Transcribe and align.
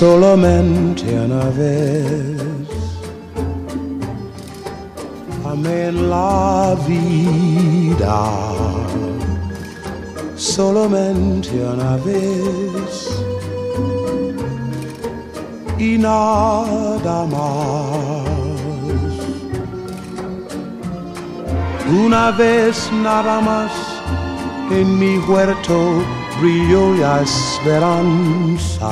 solamente 0.00 1.04
una 1.26 1.44
vez. 1.60 2.40
Amé 5.44 5.88
en 5.88 6.08
la 6.08 6.74
vida 6.88 8.20
solamente 10.36 11.50
una 11.74 11.96
vez 12.08 12.92
y 15.78 15.98
nada 15.98 17.18
más. 17.34 18.30
Una 22.06 22.30
vez 22.30 22.90
nada 23.02 23.40
más 23.42 23.72
en 24.70 24.98
mi 24.98 25.18
huerto 25.28 25.78
brilló 26.40 26.94
la 26.94 27.20
esperanza. 27.20 28.90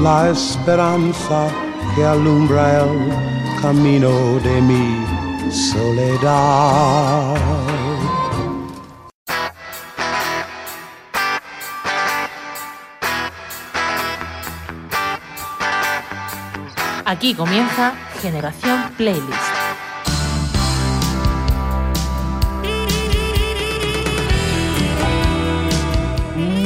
La 0.00 0.30
esperanza 0.30 1.48
que 1.94 2.04
alumbra 2.06 2.80
el 2.84 3.12
camino 3.60 4.10
de 4.42 4.62
mi 4.62 5.52
soledad. 5.52 7.36
Aquí 17.04 17.34
comienza 17.34 17.92
Generación 18.22 18.80
Playlist. 18.96 19.59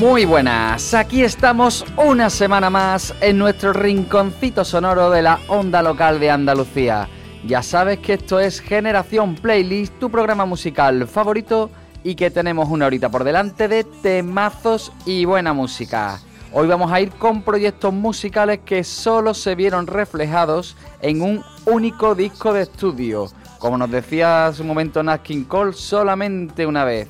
Muy 0.05 0.27
buenas, 0.27 0.93
aquí 0.93 1.23
estamos 1.23 1.83
una 1.97 2.29
semana 2.29 2.69
más 2.69 3.15
en 3.23 3.39
nuestro 3.39 3.73
rinconcito 3.73 4.63
sonoro 4.63 5.09
de 5.09 5.23
la 5.23 5.41
onda 5.49 5.83
local 5.83 6.21
de 6.21 6.31
Andalucía. 6.31 7.09
Ya 7.47 7.63
sabes 7.63 8.01
que 8.01 8.13
esto 8.13 8.39
es 8.39 8.61
Generación 8.61 9.35
Playlist, 9.35 9.99
tu 9.99 10.11
programa 10.11 10.45
musical 10.45 11.09
favorito 11.09 11.71
y 12.03 12.17
que 12.17 12.31
tenemos 12.31 12.69
una 12.69 12.85
horita 12.85 13.11
por 13.11 13.25
delante 13.25 13.67
de 13.67 13.85
temazos 13.85 14.93
y 15.07 15.25
buena 15.25 15.55
música. 15.55 16.21
Hoy 16.53 16.69
vamos 16.69 16.93
a 16.93 17.01
ir 17.01 17.09
con 17.13 17.41
proyectos 17.41 17.95
musicales 17.95 18.61
que 18.63 18.85
solo 18.85 19.33
se 19.33 19.55
vieron 19.55 19.87
reflejados 19.87 20.77
en 21.01 21.23
un 21.23 21.43
único 21.65 22.15
disco 22.15 22.53
de 22.53 22.65
estudio. 22.65 23.29
Como 23.59 23.79
nos 23.79 23.91
decía 23.91 24.49
hace 24.49 24.61
un 24.61 24.69
momento 24.69 25.03
Nat 25.03 25.23
King 25.23 25.45
Cole, 25.45 25.73
solamente 25.73 26.67
una 26.67 26.85
vez 26.85 27.09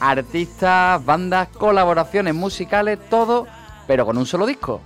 artistas, 0.00 1.04
bandas, 1.04 1.48
colaboraciones 1.48 2.34
musicales, 2.34 2.98
todo, 3.08 3.46
pero 3.86 4.06
con 4.06 4.16
un 4.18 4.26
solo 4.26 4.46
disco. 4.46 4.80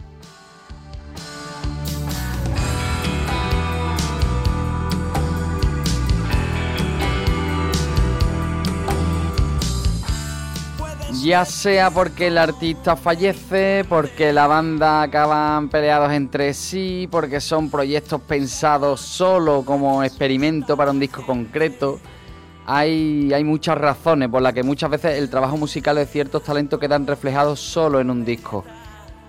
Ya 11.23 11.47
sea 11.47 11.91
porque 11.91 12.27
el 12.27 12.37
artista 12.37 12.97
fallece, 12.97 13.87
porque 13.89 14.31
la 14.31 14.47
banda 14.47 15.01
acaban 15.01 15.71
peleados 15.71 16.13
entre 16.13 16.53
sí, 16.53 17.09
porque 17.11 17.41
son 17.41 17.71
proyectos 17.71 18.21
pensados 18.21 19.01
solo 19.01 19.63
como 19.65 20.03
experimento 20.03 20.77
para 20.77 20.91
un 20.91 21.01
disco 21.01 21.25
concreto 21.25 21.99
hay, 22.67 23.45
muchas 23.45 23.77
razones 23.79 24.29
por 24.29 24.43
las 24.43 24.53
que 24.53 24.63
muchas 24.63 24.91
veces 24.91 25.19
el 25.19 25.29
trabajo 25.29 25.57
musical 25.57 25.97
de 25.97 26.07
ciertos 26.07 26.43
talentos 26.43 26.81
quedan 26.81 27.07
reflejados 27.07 27.61
solo 27.61 28.01
en 28.01 28.11
un 28.11 28.25
disco. 28.25 28.65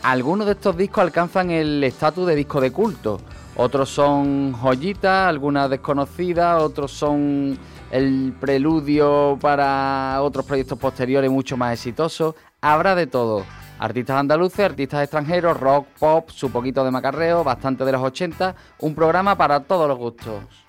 Algunos 0.04 0.46
de 0.46 0.54
estos 0.54 0.78
discos 0.78 1.04
alcanzan 1.04 1.52
el 1.52 1.84
estatus 1.84 2.28
de 2.28 2.36
disco 2.36 2.62
de 2.62 2.72
culto, 2.72 3.20
otros 3.58 3.90
son 3.90 4.54
joyitas, 4.54 5.28
algunas 5.28 5.70
desconocidas, 5.70 6.62
otros 6.62 6.92
son 6.92 7.58
el 7.90 8.34
preludio 8.40 9.38
para 9.40 10.18
otros 10.22 10.46
proyectos 10.46 10.78
posteriores 10.78 11.32
mucho 11.32 11.56
más 11.56 11.74
exitosos. 11.74 12.36
Habrá 12.62 12.96
de 12.96 13.08
todo. 13.08 13.46
Artistas 13.80 14.18
andaluces, 14.18 14.60
artistas 14.60 15.04
extranjeros, 15.04 15.60
rock, 15.60 15.88
pop, 16.00 16.30
su 16.30 16.50
poquito 16.52 16.84
de 16.84 16.92
macarreo, 16.92 17.44
bastante 17.44 17.84
de 17.84 17.92
los 17.92 18.02
80, 18.02 18.56
un 18.80 18.96
programa 18.96 19.36
para 19.38 19.62
todos 19.62 19.88
los 19.88 19.98
gustos. 19.98 20.65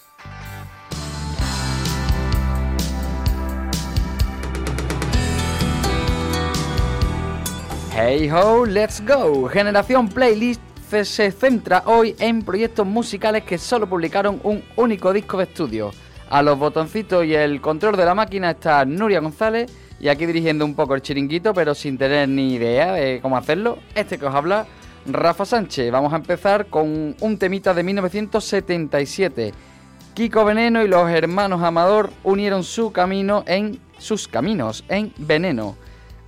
Hey 7.99 8.29
ho, 8.31 8.67
let's 8.67 9.03
go. 9.07 9.49
Generación 9.49 10.09
Playlist 10.09 10.61
se 10.91 11.31
centra 11.31 11.83
hoy 11.87 12.15
en 12.19 12.43
proyectos 12.43 12.87
musicales 12.87 13.43
que 13.45 13.57
solo 13.57 13.89
publicaron 13.89 14.39
un 14.45 14.63
único 14.77 15.15
disco 15.15 15.39
de 15.39 15.45
estudio. 15.45 15.93
A 16.29 16.43
los 16.43 16.59
botoncitos 16.59 17.25
y 17.25 17.35
el 17.35 17.63
control 17.63 17.97
de 17.97 18.05
la 18.05 18.15
máquina 18.15 18.51
está 18.51 18.85
Nuria 18.85 19.21
González 19.21 19.73
y 19.99 20.09
aquí 20.09 20.27
dirigiendo 20.27 20.67
un 20.67 20.75
poco 20.75 20.95
el 20.95 21.01
chiringuito, 21.01 21.55
pero 21.55 21.75
sin 21.75 21.97
tener 21.97 22.29
ni 22.29 22.57
idea 22.57 22.93
de 22.93 23.19
cómo 23.23 23.39
hacerlo, 23.39 23.79
este 23.95 24.19
que 24.19 24.27
os 24.27 24.35
habla, 24.35 24.67
Rafa 25.07 25.47
Sánchez. 25.47 25.91
Vamos 25.91 26.13
a 26.13 26.17
empezar 26.17 26.67
con 26.67 27.17
un 27.19 27.39
temita 27.39 27.73
de 27.73 27.83
1977. 27.83 29.55
Kiko 30.13 30.45
Veneno 30.45 30.83
y 30.83 30.89
los 30.89 31.09
hermanos 31.09 31.63
Amador 31.63 32.11
unieron 32.25 32.63
su 32.63 32.93
camino 32.93 33.43
en 33.47 33.81
sus 33.97 34.29
caminos 34.29 34.85
en 34.91 35.15
Veneno. 35.17 35.77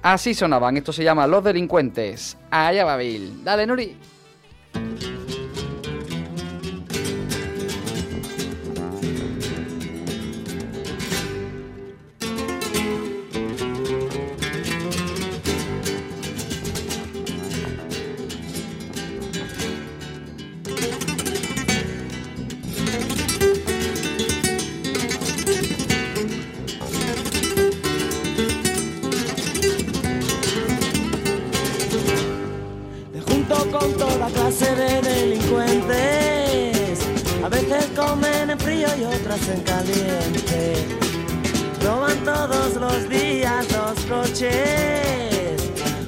Así 0.02 0.34
sonaban, 0.34 0.76
esto 0.76 0.92
se 0.92 1.02
llama 1.02 1.26
Los 1.26 1.42
Delincuentes. 1.42 2.36
Allá 2.50 2.84
va 2.84 2.96
Bill. 2.96 3.42
Dale, 3.42 3.66
Nuri. 3.66 3.96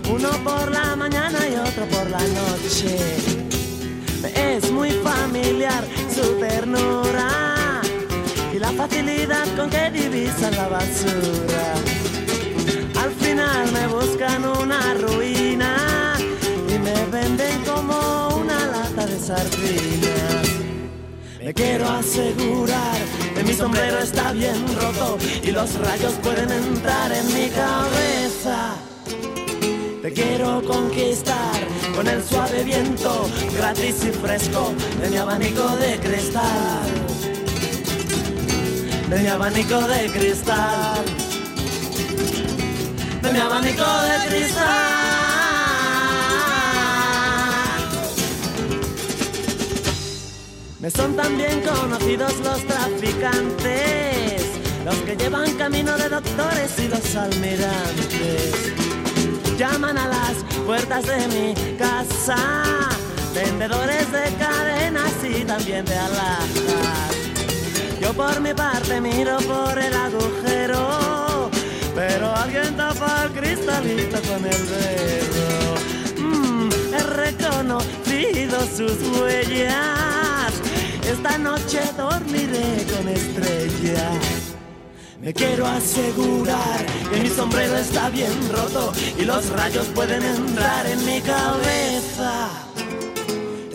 Uno 0.09 0.31
por 0.45 0.71
la 0.71 0.95
mañana 0.95 1.39
y 1.49 1.57
otro 1.57 1.85
por 1.87 2.09
la 2.09 2.21
noche. 2.21 2.97
Es 4.37 4.71
muy 4.71 4.91
familiar 5.03 5.85
su 6.15 6.39
ternura 6.39 7.81
y 8.55 8.59
la 8.61 8.71
facilidad 8.71 9.47
con 9.57 9.69
que 9.69 9.91
divisan 9.91 10.55
la 10.55 10.69
basura. 10.69 11.75
Al 13.03 13.11
final 13.15 13.73
me 13.73 13.87
buscan 13.89 14.45
una 14.45 14.95
ruina 14.95 16.17
y 16.69 16.79
me 16.79 17.05
venden 17.07 17.65
como 17.65 18.37
una 18.37 18.67
lata 18.67 19.07
de 19.07 19.19
sardinas. 19.19 20.10
Me 21.51 21.55
quiero 21.55 21.89
asegurar 21.89 22.97
que 23.35 23.43
mi 23.43 23.53
sombrero 23.53 23.99
está 23.99 24.31
bien 24.31 24.55
roto 24.81 25.19
y 25.43 25.51
los 25.51 25.75
rayos 25.81 26.13
pueden 26.23 26.49
entrar 26.49 27.11
en 27.11 27.27
mi 27.27 27.49
cabeza. 27.49 28.77
Te 30.01 30.13
quiero 30.13 30.63
conquistar 30.63 31.61
con 31.97 32.07
el 32.07 32.23
suave 32.23 32.63
viento 32.63 33.29
gratis 33.57 33.97
y 34.05 34.13
fresco 34.13 34.73
de 35.03 35.11
mi 35.11 35.17
abanico 35.17 35.77
de 35.79 35.99
cristal. 35.99 36.89
De 39.09 39.19
mi 39.19 39.27
abanico 39.27 39.81
de 39.89 40.07
cristal. 40.07 41.05
De 43.23 43.33
mi 43.33 43.41
abanico 43.41 43.83
de 43.83 44.29
cristal. 44.29 45.00
Me 50.81 50.91
son 50.91 51.15
también 51.15 51.61
conocidos 51.61 52.35
los 52.41 52.67
traficantes, 52.67 54.43
los 54.85 54.97
que 54.97 55.15
llevan 55.17 55.53
camino 55.57 55.97
de 55.99 56.09
doctores 56.09 56.79
y 56.79 56.89
los 56.89 57.17
almirantes. 57.17 58.73
Llaman 59.59 59.99
a 59.99 60.09
las 60.09 60.37
puertas 60.65 61.05
de 61.07 61.29
mi 61.29 61.55
casa, 61.77 62.89
vendedores 63.35 64.11
de 64.11 64.35
cadenas 64.39 65.13
y 65.23 65.45
también 65.45 65.85
de 65.85 65.97
alhajas. 65.97 67.15
Yo 68.01 68.15
por 68.15 68.41
mi 68.41 68.55
parte 68.55 69.01
miro 69.03 69.37
por 69.39 69.79
el 69.79 69.93
agujero, 69.93 71.51
pero 71.95 72.35
alguien 72.35 72.75
tapa 72.77 73.25
el 73.25 73.33
cristalito 73.33 74.21
con 74.23 74.45
el 74.47 74.67
dedo. 74.69 75.11
sus 78.77 79.21
huellas. 79.21 80.20
Esta 81.11 81.37
noche 81.39 81.81
dormiré 81.97 82.87
con 82.95 83.09
estrellas. 83.09 84.55
Me 85.21 85.35
quiero 85.35 85.67
asegurar 85.67 86.87
que 87.11 87.21
mi 87.21 87.29
sombrero 87.29 87.77
está 87.79 88.11
bien 88.11 88.33
roto 88.53 88.93
y 89.19 89.25
los 89.25 89.51
rayos 89.51 89.87
pueden 89.89 90.23
entrar 90.23 90.87
en 90.87 91.05
mi 91.05 91.21
cabeza. 91.21 92.49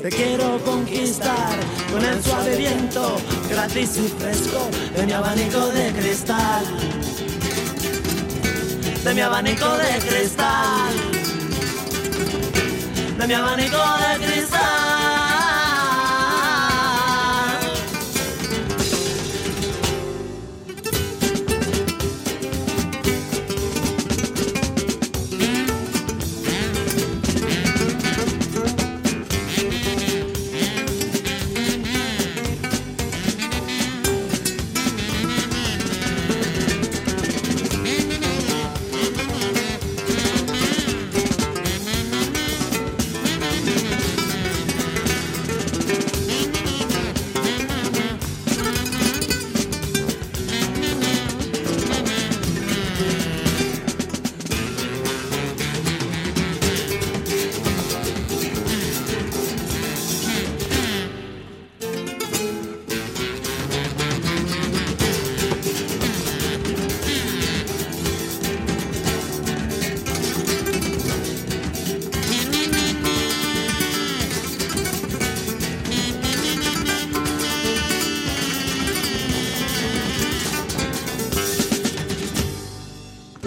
Te 0.01 0.09
quiero 0.09 0.59
conquistar 0.63 1.59
con 1.91 2.05
el 2.05 2.23
suave 2.23 2.55
viento, 2.55 3.17
gratis 3.49 3.97
y 3.97 4.07
fresco 4.07 4.69
de 4.95 5.05
mi 5.05 5.11
abanico 5.11 5.67
de 5.67 5.91
cristal. 5.91 6.65
De 9.03 9.13
mi 9.13 9.19
abanico 9.19 9.69
de 9.75 10.07
cristal. 10.07 10.93
De 13.19 13.27
mi 13.27 13.33
abanico 13.33 13.77
de 13.77 14.25
cristal. 14.25 14.74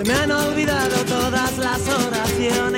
Me 0.09 0.15
han 0.15 0.33
olvidado 0.33 1.05
todas 1.05 1.59
las 1.59 1.87
oraciones, 1.87 2.78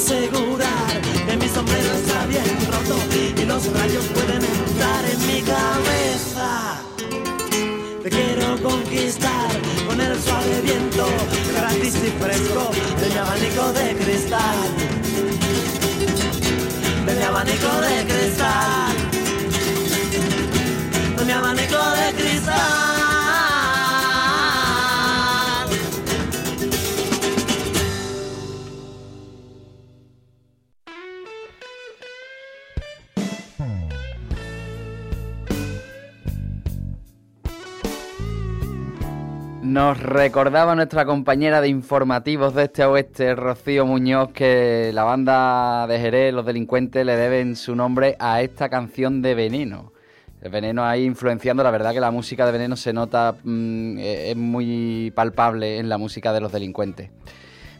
asegurar 0.00 1.00
que 1.26 1.36
mi 1.36 1.48
sombrero 1.48 1.92
está 1.92 2.24
bien 2.26 2.44
roto 2.72 2.96
y 3.36 3.44
los 3.44 3.62
rayos 3.72 4.04
pueden 4.14 4.42
entrar 4.42 5.04
en 5.12 5.20
mi 5.26 5.42
cabeza. 5.42 6.80
Te 8.02 8.08
quiero 8.08 8.62
conquistar 8.62 9.50
con 9.86 10.00
el 10.00 10.18
suave 10.22 10.60
viento, 10.62 11.06
gratis 11.54 11.94
y 11.96 12.10
fresco 12.22 12.70
de 13.00 13.08
mi 13.10 13.18
abanico 13.24 13.72
de 13.74 13.96
cristal. 13.96 14.58
De 17.06 17.14
mi 17.14 17.22
abanico 17.22 17.72
de 17.86 17.96
cristal. 18.10 18.94
De 21.18 21.24
mi 21.26 21.32
abanico 21.32 21.78
de 21.98 22.22
cristal. 22.22 22.89
Nos 39.90 39.98
recordaba 39.98 40.76
nuestra 40.76 41.04
compañera 41.04 41.60
de 41.60 41.66
informativos 41.66 42.54
de 42.54 42.62
este 42.62 42.84
oeste, 42.84 43.34
Rocío 43.34 43.84
Muñoz, 43.86 44.30
que 44.30 44.92
la 44.94 45.02
banda 45.02 45.84
de 45.88 45.98
Jerez, 45.98 46.32
los 46.32 46.46
delincuentes, 46.46 47.04
le 47.04 47.16
deben 47.16 47.56
su 47.56 47.74
nombre 47.74 48.14
a 48.20 48.40
esta 48.40 48.68
canción 48.68 49.20
de 49.20 49.34
Veneno. 49.34 49.92
El 50.42 50.52
Veneno 50.52 50.84
ahí 50.84 51.02
influenciando, 51.02 51.64
la 51.64 51.72
verdad 51.72 51.92
que 51.92 51.98
la 51.98 52.12
música 52.12 52.46
de 52.46 52.52
Veneno 52.52 52.76
se 52.76 52.92
nota, 52.92 53.34
mm, 53.42 53.98
es 53.98 54.36
muy 54.36 55.12
palpable 55.12 55.78
en 55.78 55.88
la 55.88 55.98
música 55.98 56.32
de 56.32 56.40
los 56.40 56.52
delincuentes. 56.52 57.10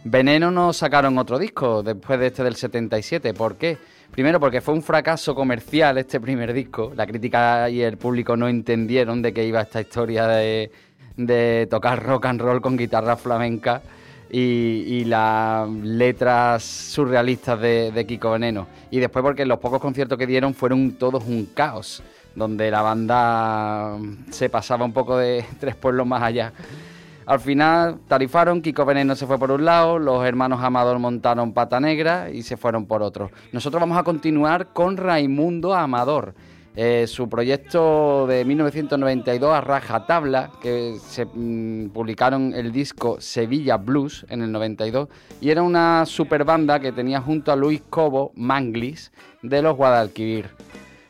Veneno 0.02 0.50
no 0.50 0.72
sacaron 0.72 1.16
otro 1.16 1.38
disco 1.38 1.84
después 1.84 2.18
de 2.18 2.26
este 2.26 2.42
del 2.42 2.56
77, 2.56 3.34
¿por 3.34 3.54
qué? 3.54 3.78
Primero 4.10 4.40
porque 4.40 4.60
fue 4.60 4.74
un 4.74 4.82
fracaso 4.82 5.36
comercial 5.36 5.96
este 5.98 6.18
primer 6.18 6.52
disco, 6.52 6.92
la 6.96 7.06
crítica 7.06 7.70
y 7.70 7.82
el 7.82 7.98
público 7.98 8.36
no 8.36 8.48
entendieron 8.48 9.22
de 9.22 9.32
qué 9.32 9.44
iba 9.44 9.60
esta 9.60 9.80
historia 9.80 10.26
de 10.26 10.72
de 11.16 11.66
tocar 11.70 12.02
rock 12.02 12.26
and 12.26 12.40
roll 12.40 12.60
con 12.60 12.76
guitarra 12.76 13.16
flamenca 13.16 13.82
y, 14.30 14.38
y 14.38 15.04
las 15.04 15.68
letras 15.68 16.62
surrealistas 16.62 17.60
de, 17.60 17.92
de, 17.92 18.06
Kiko 18.06 18.30
Veneno. 18.32 18.66
Y 18.90 18.98
después 18.98 19.22
porque 19.22 19.44
los 19.44 19.58
pocos 19.58 19.80
conciertos 19.80 20.18
que 20.18 20.26
dieron 20.26 20.54
fueron 20.54 20.92
todos 20.92 21.24
un 21.24 21.46
caos, 21.46 22.02
donde 22.34 22.70
la 22.70 22.82
banda 22.82 23.98
se 24.30 24.48
pasaba 24.48 24.84
un 24.84 24.92
poco 24.92 25.18
de 25.18 25.44
tres 25.60 25.74
pueblos 25.74 26.06
más 26.06 26.22
allá. 26.22 26.52
Al 27.26 27.38
final 27.38 28.00
tarifaron, 28.08 28.60
Kiko 28.60 28.84
Veneno 28.84 29.14
se 29.14 29.26
fue 29.26 29.38
por 29.38 29.52
un 29.52 29.64
lado, 29.64 29.98
los 30.00 30.24
hermanos 30.24 30.60
Amador 30.62 30.98
montaron 30.98 31.52
Pata 31.52 31.78
Negra 31.78 32.28
y 32.30 32.42
se 32.42 32.56
fueron 32.56 32.86
por 32.86 33.02
otro. 33.02 33.30
Nosotros 33.52 33.80
vamos 33.80 33.98
a 33.98 34.02
continuar 34.02 34.72
con 34.72 34.96
Raimundo 34.96 35.74
Amador. 35.74 36.34
Eh, 36.76 37.06
su 37.08 37.28
proyecto 37.28 38.28
de 38.28 38.44
1992 38.44 39.52
a 39.52 39.60
raja 39.60 40.06
tabla, 40.06 40.52
que 40.62 40.98
se 41.04 41.24
mmm, 41.26 41.88
publicaron 41.88 42.54
el 42.54 42.70
disco 42.70 43.20
Sevilla 43.20 43.76
Blues 43.76 44.24
en 44.28 44.42
el 44.42 44.52
92, 44.52 45.08
y 45.40 45.50
era 45.50 45.62
una 45.62 46.06
super 46.06 46.44
banda 46.44 46.78
que 46.78 46.92
tenía 46.92 47.20
junto 47.20 47.50
a 47.50 47.56
Luis 47.56 47.82
Cobo 47.90 48.30
Manglis 48.36 49.10
de 49.42 49.62
los 49.62 49.76
Guadalquivir, 49.76 50.48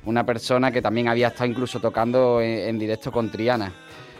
una 0.06 0.24
persona 0.24 0.72
que 0.72 0.80
también 0.80 1.08
había 1.08 1.28
estado 1.28 1.50
incluso 1.50 1.78
tocando 1.78 2.40
en, 2.40 2.68
en 2.68 2.78
directo 2.78 3.12
con 3.12 3.30
Triana. 3.30 3.70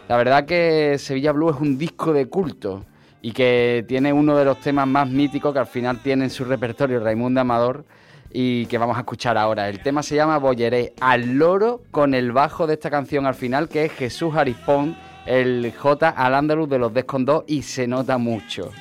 La 0.07 0.17
verdad 0.17 0.45
que 0.45 0.97
Sevilla 0.99 1.31
Blues 1.31 1.55
es 1.55 1.61
un 1.61 1.77
disco 1.77 2.13
de 2.13 2.27
culto 2.27 2.85
y 3.23 3.31
que 3.31 3.83
tiene 3.87 4.13
uno 4.13 4.37
de 4.37 4.45
los 4.45 4.59
temas 4.59 4.87
más 4.87 5.09
míticos 5.09 5.53
que 5.53 5.59
al 5.59 5.67
final 5.67 6.01
tiene 6.03 6.25
en 6.25 6.29
su 6.29 6.45
repertorio 6.45 6.99
Raimundo 6.99 7.41
Amador 7.41 7.85
y 8.33 8.65
que 8.67 8.77
vamos 8.77 8.97
a 8.97 9.01
escuchar 9.01 9.37
ahora. 9.37 9.69
El 9.69 9.81
tema 9.81 10.03
se 10.03 10.15
llama 10.15 10.37
Bolleré 10.37 10.93
al 10.99 11.33
loro 11.37 11.81
con 11.91 12.13
el 12.13 12.31
bajo 12.31 12.67
de 12.67 12.73
esta 12.73 12.89
canción 12.89 13.25
al 13.25 13.35
final 13.35 13.69
que 13.69 13.85
es 13.85 13.91
Jesús 13.91 14.35
Arispón, 14.35 14.95
el 15.25 15.73
J 15.77 16.09
al 16.09 16.35
andaluz 16.35 16.69
de 16.69 16.79
los 16.79 16.93
Descondó 16.93 17.43
y 17.47 17.61
se 17.61 17.87
nota 17.87 18.17
mucho. 18.17 18.71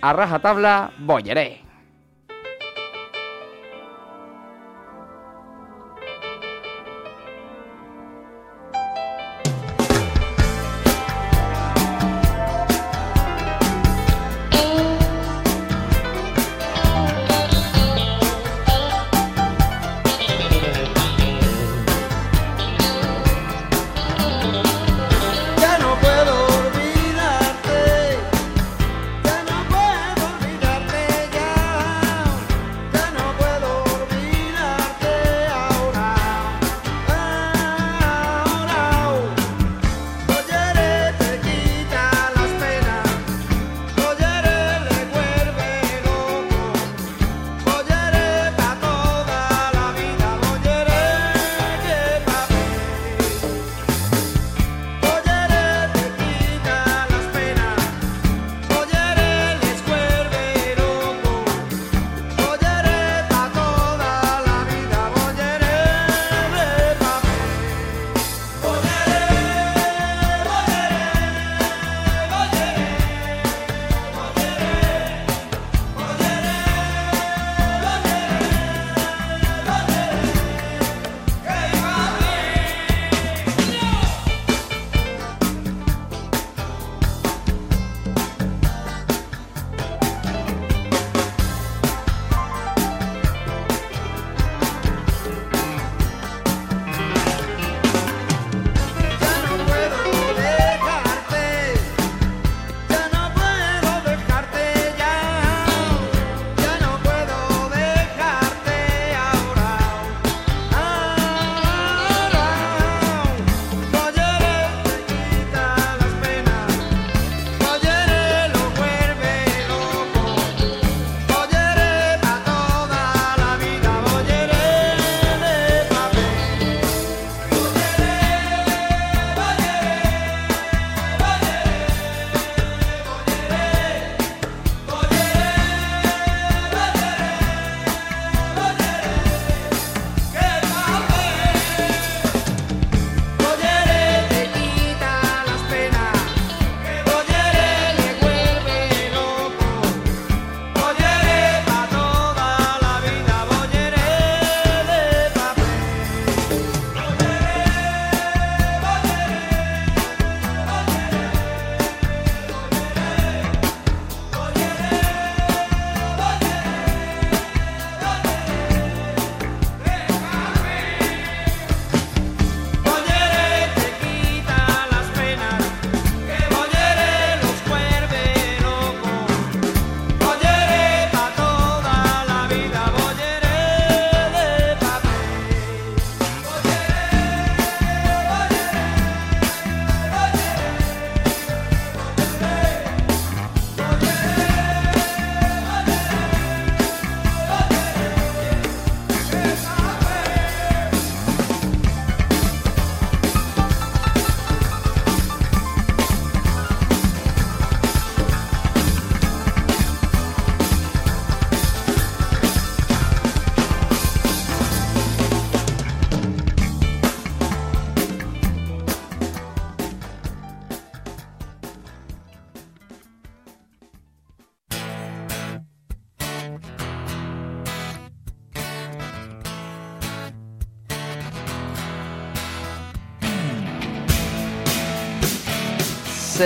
A 0.00 0.38
tabla, 0.40 0.92
Bolleré. 0.98 1.67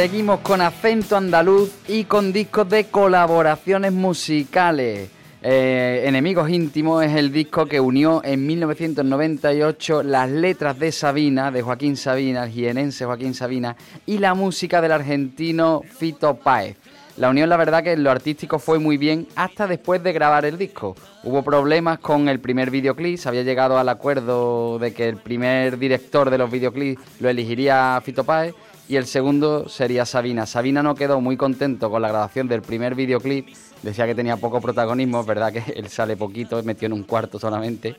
Seguimos 0.02 0.40
con 0.40 0.61
acento 0.61 1.16
andaluz 1.16 1.71
y 1.87 2.06
con 2.06 2.32
discos 2.32 2.68
de 2.68 2.87
colaboraciones 2.87 3.92
musicales. 3.92 5.09
Eh, 5.40 6.02
Enemigos 6.06 6.50
íntimos 6.50 7.04
es 7.04 7.14
el 7.14 7.30
disco 7.30 7.66
que 7.66 7.78
unió 7.78 8.21
en 8.25 8.44
1998 8.44 10.02
las 10.02 10.28
letras 10.28 10.76
de 10.80 10.90
Sabina, 10.90 11.52
de 11.52 11.62
Joaquín 11.62 11.97
Sabina, 11.97 12.42
el 12.42 12.50
jienense 12.50 13.04
Joaquín 13.04 13.32
Sabina, 13.32 13.76
y 14.04 14.18
la 14.18 14.35
música 14.35 14.80
del 14.80 14.90
argentino 14.90 15.82
Fito 15.88 16.35
Páez. 16.35 16.78
La 17.16 17.30
unión, 17.30 17.49
la 17.49 17.56
verdad, 17.56 17.85
que 17.85 17.92
en 17.92 18.02
lo 18.02 18.11
artístico 18.11 18.59
fue 18.59 18.80
muy 18.80 18.97
bien 18.97 19.28
hasta 19.37 19.68
después 19.68 20.02
de 20.02 20.12
grabar 20.12 20.44
el 20.44 20.59
disco. 20.59 20.97
Hubo 21.23 21.44
problemas 21.44 22.00
con 22.00 22.28
el 22.28 22.40
primer 22.40 22.73
videoclip, 22.73 23.18
se 23.18 23.28
había 23.28 23.44
llegado 23.44 23.78
al 23.78 23.88
acuerdo 23.88 24.80
de 24.80 24.92
que 24.94 25.09
el 25.09 25.18
primer 25.18 25.78
director 25.78 26.28
de 26.28 26.38
los 26.38 26.50
videoclips 26.50 27.00
lo 27.21 27.28
elegiría 27.28 28.02
Fito 28.04 28.25
Páez 28.25 28.52
y 28.93 28.97
el 28.99 29.07
segundo 29.07 29.71
sería 29.71 30.05
Sabina. 30.05 30.45
Sabina 30.45 30.83
no 30.83 30.95
quedó 30.95 31.19
muy 31.19 31.39
contento 31.39 31.91
con 31.91 32.03
la 32.03 32.09
grabación 32.09 32.47
del 32.47 32.61
primer 32.61 32.95
videoclip, 32.95 33.49
decía 33.83 34.05
que 34.05 34.15
tenía 34.15 34.37
poco 34.37 34.61
protagonismo, 34.61 35.21
es 35.23 35.27
verdad 35.27 35.51
que 35.51 35.65
él 35.77 35.89
sale 35.89 36.15
poquito, 36.15 36.63
metió 36.63 36.85
en 36.85 36.93
un 36.93 37.05
cuarto 37.05 37.39
solamente. 37.39 37.97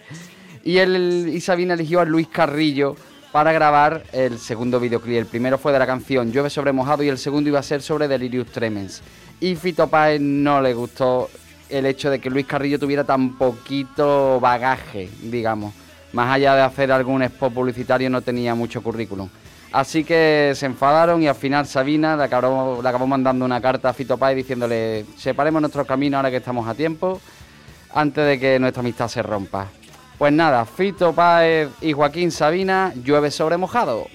Y, 0.63 0.77
él, 0.77 1.31
y 1.33 1.41
Sabina 1.41 1.73
eligió 1.73 1.99
a 1.99 2.05
Luis 2.05 2.27
Carrillo 2.27 2.95
para 3.31 3.51
grabar 3.51 4.03
el 4.11 4.37
segundo 4.37 4.79
videoclip. 4.79 5.17
El 5.17 5.25
primero 5.25 5.57
fue 5.57 5.73
de 5.73 5.79
la 5.79 5.87
canción 5.87 6.31
Llueve 6.31 6.51
sobre 6.51 6.71
mojado 6.71 7.01
y 7.01 7.09
el 7.09 7.17
segundo 7.17 7.49
iba 7.49 7.57
a 7.57 7.63
ser 7.63 7.81
sobre 7.81 8.07
Delirious 8.07 8.51
Tremens. 8.51 9.01
Y 9.39 9.55
Fito 9.55 9.87
Páez 9.87 10.21
no 10.21 10.61
le 10.61 10.75
gustó 10.75 11.27
el 11.69 11.87
hecho 11.87 12.11
de 12.11 12.19
que 12.19 12.29
Luis 12.29 12.45
Carrillo 12.45 12.77
tuviera 12.77 13.03
tan 13.03 13.35
poquito 13.35 14.39
bagaje, 14.39 15.09
digamos. 15.23 15.73
Más 16.11 16.35
allá 16.35 16.53
de 16.53 16.61
hacer 16.61 16.91
algún 16.91 17.23
spot 17.23 17.51
publicitario 17.51 18.11
no 18.11 18.21
tenía 18.21 18.53
mucho 18.53 18.83
currículum. 18.83 19.27
Así 19.73 20.03
que 20.03 20.53
se 20.55 20.67
enfadaron 20.67 21.23
y 21.23 21.27
al 21.27 21.33
final 21.33 21.65
Sabina 21.65 22.15
le 22.15 22.23
acabó, 22.25 23.07
mandando 23.07 23.43
una 23.43 23.59
carta 23.59 23.89
a 23.89 23.93
Fito 23.93 24.19
Páez 24.19 24.37
diciéndole 24.37 25.03
separemos 25.17 25.63
nuestros 25.63 25.87
caminos 25.87 26.17
ahora 26.17 26.29
que 26.29 26.37
estamos 26.37 26.67
a 26.67 26.75
tiempo, 26.75 27.19
antes 27.91 28.23
de 28.23 28.39
que 28.39 28.59
nuestra 28.59 28.81
amistad 28.81 29.07
se 29.07 29.23
rompa. 29.23 29.67
Pues 30.19 30.31
nada, 30.31 30.63
Fito 30.65 31.11
Páez 31.13 31.69
y 31.81 31.91
Joaquín 31.91 32.29
Sabina, 32.29 32.93
llueve 33.03 33.31
sobre 33.31 33.57
mojado. 33.57 34.05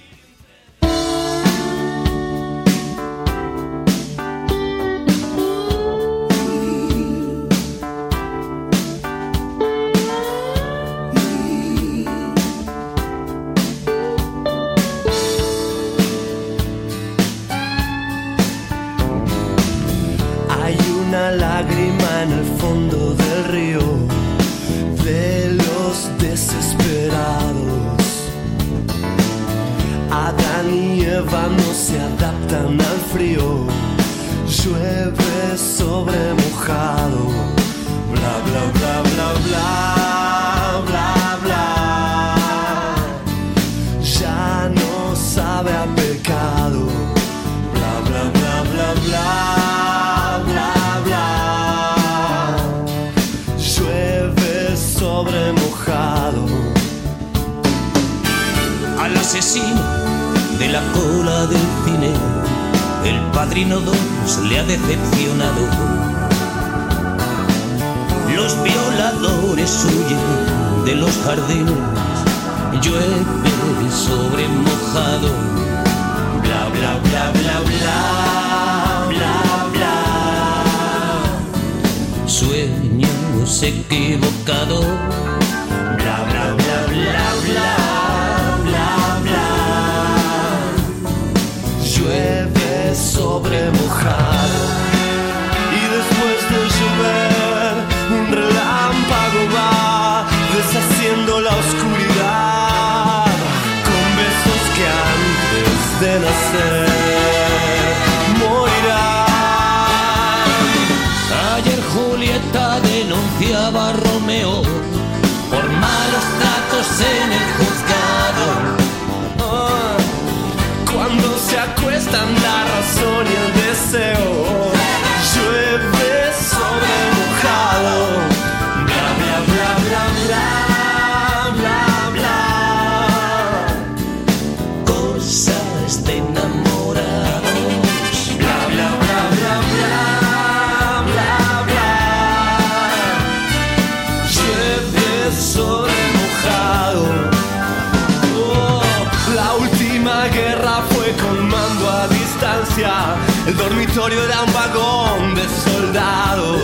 Dormitorio 154.09 154.23
era 154.23 154.43
un 154.43 154.53
vagón 154.53 155.35
de 155.35 155.47
soldados. 155.63 156.61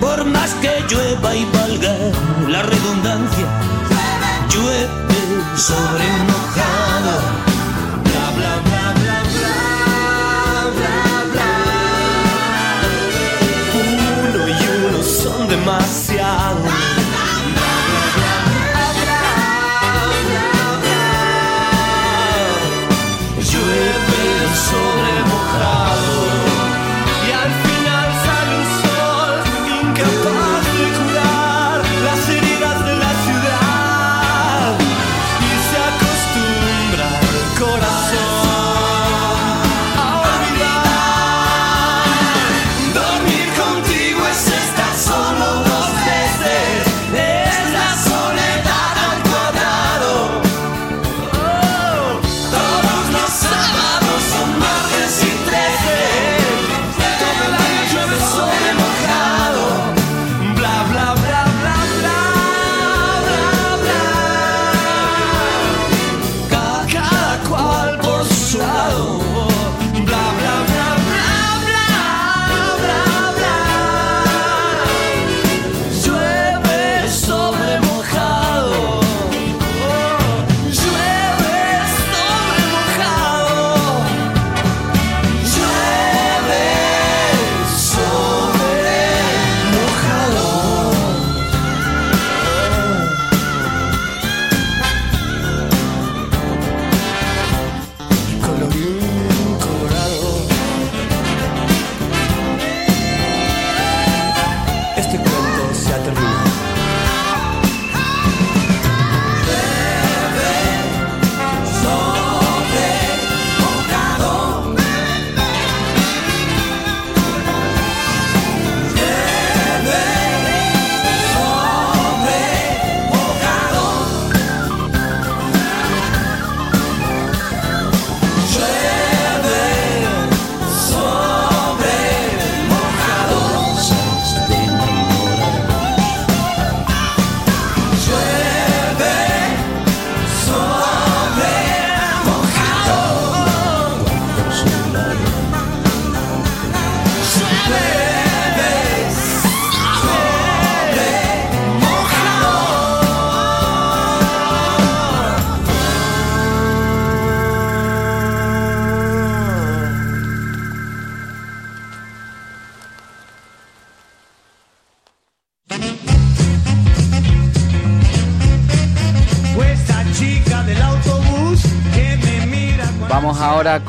Por 0.00 0.24
más 0.24 0.54
que 0.54 0.84
llueva 0.88 1.34
y 1.34 1.44
valga 1.46 1.94
la 2.48 2.62
redundancia, 2.62 3.46
llueve 4.48 4.88
sobre 5.56 6.06
mojado. 6.24 6.41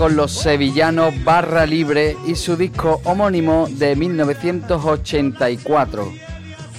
Con 0.04 0.18
los 0.18 0.34
sevillanos 0.34 1.24
Barra 1.24 1.66
Libre 1.66 2.18
y 2.28 2.36
su 2.36 2.58
disco 2.58 3.00
homónimo 3.06 3.70
de 3.72 3.96
1984. 3.96 6.12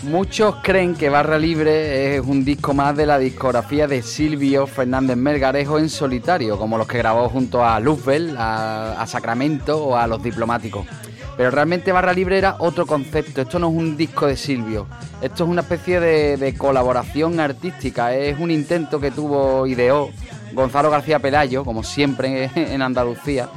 Muchos 0.03 0.57
creen 0.63 0.95
que 0.95 1.09
Barra 1.09 1.39
Libre 1.39 2.17
es 2.17 2.21
un 2.21 2.45
disco 2.45 2.75
más 2.75 2.95
de 2.95 3.07
la 3.07 3.19
discografía 3.19 3.87
de 3.87 4.03
Silvio 4.03 4.67
Fernández 4.67 5.17
Melgarejo 5.17 5.79
en 5.79 5.89
solitario, 5.89 6.59
como 6.59 6.77
los 6.77 6.87
que 6.87 6.99
grabó 6.99 7.31
junto 7.31 7.65
a 7.65 7.81
Luzbel, 7.81 8.37
a, 8.37 9.03
Sacramento 9.07 9.83
o 9.83 9.97
a 9.97 10.07
Los 10.07 10.23
Diplomáticos. 10.23 10.87
Pero 11.35 11.51
realmente 11.51 11.93
Barra 11.93 12.13
Libre 12.13 12.37
era 12.37 12.57
otro 12.59 12.85
concepto, 12.85 13.41
esto 13.41 13.59
no 13.59 13.71
es 13.71 13.75
un 13.75 13.97
disco 13.97 14.27
de 14.27 14.37
Silvio, 14.37 14.87
esto 15.23 15.45
es 15.45 15.51
una 15.51 15.63
especie 15.63 15.99
de, 15.99 16.37
de 16.37 16.55
colaboración 16.55 17.41
artística, 17.41 18.15
es 18.15 18.39
un 18.39 18.51
intento 18.51 19.01
que 19.01 19.11
tuvo 19.11 19.67
ideó 19.67 20.11
Gonzalo 20.55 20.91
García 20.91 21.19
Pelayo, 21.19 21.65
como 21.65 21.83
siempre 21.83 22.51
en 22.55 22.83
Andalucía, 22.83 23.49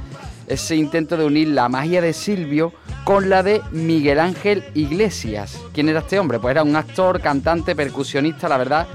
ese 0.47 0.75
intento 0.75 1.17
de 1.17 1.25
unir 1.25 1.49
la 1.49 1.69
magia 1.69 2.01
de 2.01 2.13
Silvio 2.13 2.73
con 3.03 3.29
la 3.29 3.43
de 3.43 3.61
Miguel 3.71 4.19
Ángel 4.19 4.63
Iglesias. 4.73 5.59
¿Quién 5.73 5.89
era 5.89 5.99
este 5.99 6.19
hombre? 6.19 6.39
Pues 6.39 6.51
era 6.51 6.63
un 6.63 6.75
actor, 6.75 7.21
cantante, 7.21 7.75
percusionista, 7.75 8.49
la 8.49 8.57
verdad, 8.57 8.87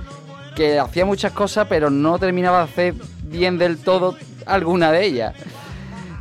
que 0.56 0.78
hacía 0.78 1.04
muchas 1.04 1.32
cosas, 1.32 1.66
pero 1.68 1.90
no 1.90 2.18
terminaba 2.18 2.58
de 2.58 2.64
hacer 2.64 2.94
bien 3.24 3.58
del 3.58 3.78
todo 3.78 4.16
alguna 4.46 4.92
de 4.92 5.04
ellas. 5.04 5.34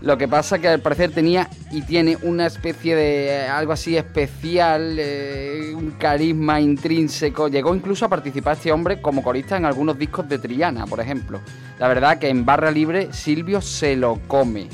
Lo 0.01 0.17
que 0.17 0.27
pasa 0.27 0.57
que 0.57 0.67
al 0.67 0.79
parecer 0.79 1.11
tenía 1.11 1.47
y 1.71 1.83
tiene 1.83 2.17
una 2.23 2.47
especie 2.47 2.95
de 2.95 3.47
algo 3.47 3.71
así 3.71 3.95
especial, 3.95 4.95
eh, 4.97 5.73
un 5.75 5.91
carisma 5.91 6.59
intrínseco. 6.59 7.49
Llegó 7.49 7.75
incluso 7.75 8.05
a 8.05 8.09
participar 8.09 8.57
este 8.57 8.71
hombre 8.71 8.99
como 8.99 9.21
corista 9.21 9.57
en 9.57 9.65
algunos 9.65 9.99
discos 9.99 10.27
de 10.27 10.39
Triana, 10.39 10.87
por 10.87 10.99
ejemplo. 10.99 11.39
La 11.77 11.87
verdad 11.87 12.17
que 12.17 12.29
en 12.29 12.43
Barra 12.45 12.71
Libre 12.71 13.13
Silvio 13.13 13.61
se 13.61 13.95
lo 13.95 14.19
come. 14.27 14.69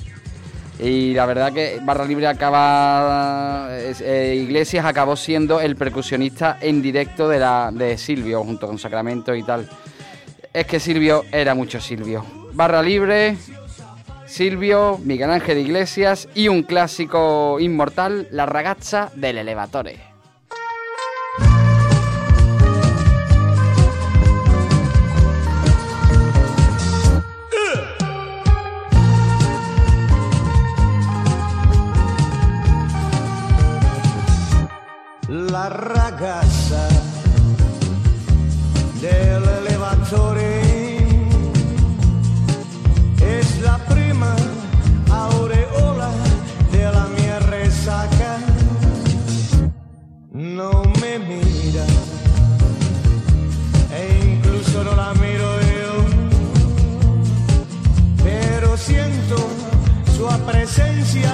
Y 0.80 1.14
la 1.14 1.26
verdad 1.26 1.52
que 1.52 1.80
Barra 1.84 2.06
Libre 2.06 2.28
acaba. 2.28 3.68
Eh, 3.72 4.40
Iglesias 4.44 4.86
acabó 4.86 5.18
siendo 5.18 5.60
el 5.60 5.76
percusionista 5.76 6.58
en 6.62 6.82
directo 6.82 7.28
de, 7.28 7.40
la, 7.40 7.72
de 7.74 7.98
Silvio, 7.98 8.44
junto 8.44 8.68
con 8.68 8.78
Sacramento 8.78 9.36
y 9.36 9.44
tal. 9.44 9.68
Es 10.54 10.66
que 10.68 10.80
Silvio 10.80 11.26
era 11.32 11.54
mucho 11.54 11.82
Silvio. 11.82 12.24
Barra 12.54 12.82
Libre, 12.82 13.38
Silvio, 14.28 15.00
Miguel 15.04 15.32
Ángel 15.32 15.58
Iglesias 15.58 16.28
y 16.36 16.50
un 16.50 16.64
clásico 16.64 17.60
inmortal, 17.60 18.28
La 18.32 18.46
ragazza 18.46 19.10
del 19.16 19.38
elevatore. 19.38 20.08
La 35.30 35.70
presencia 60.68 61.32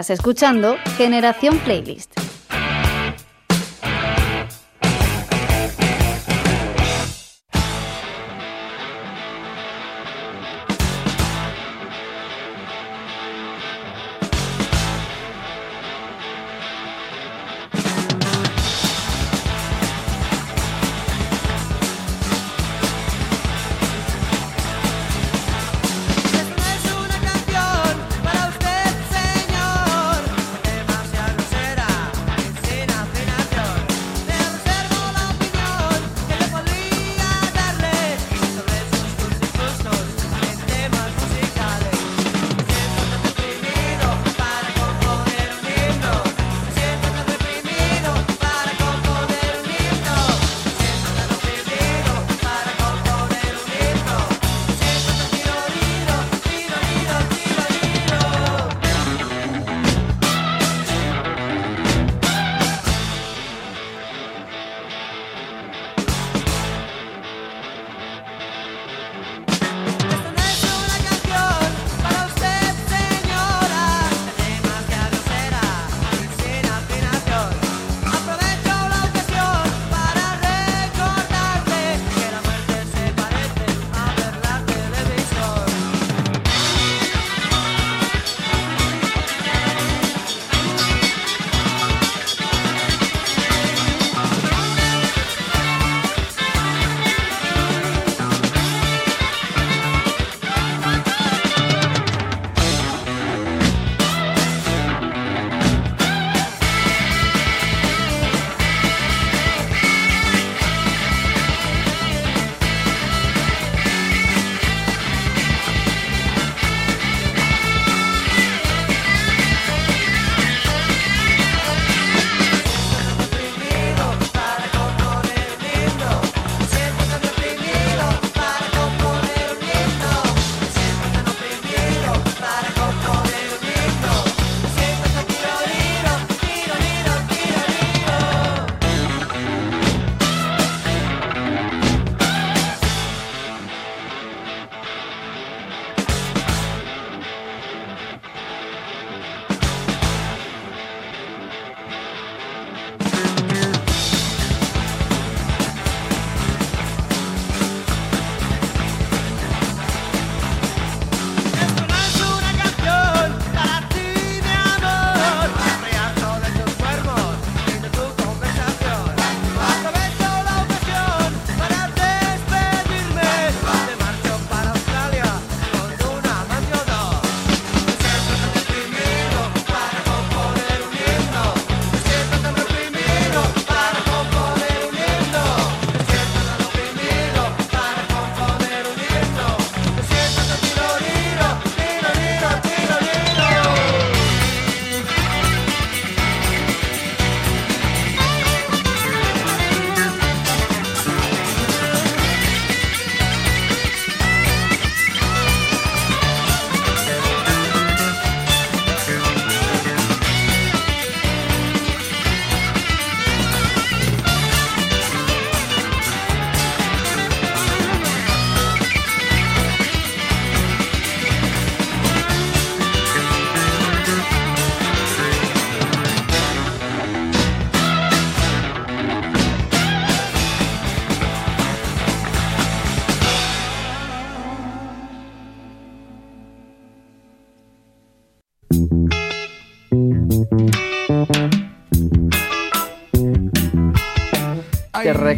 Estás 0.00 0.18
escuchando 0.18 0.78
Generación 0.96 1.58
Playlist. 1.58 2.19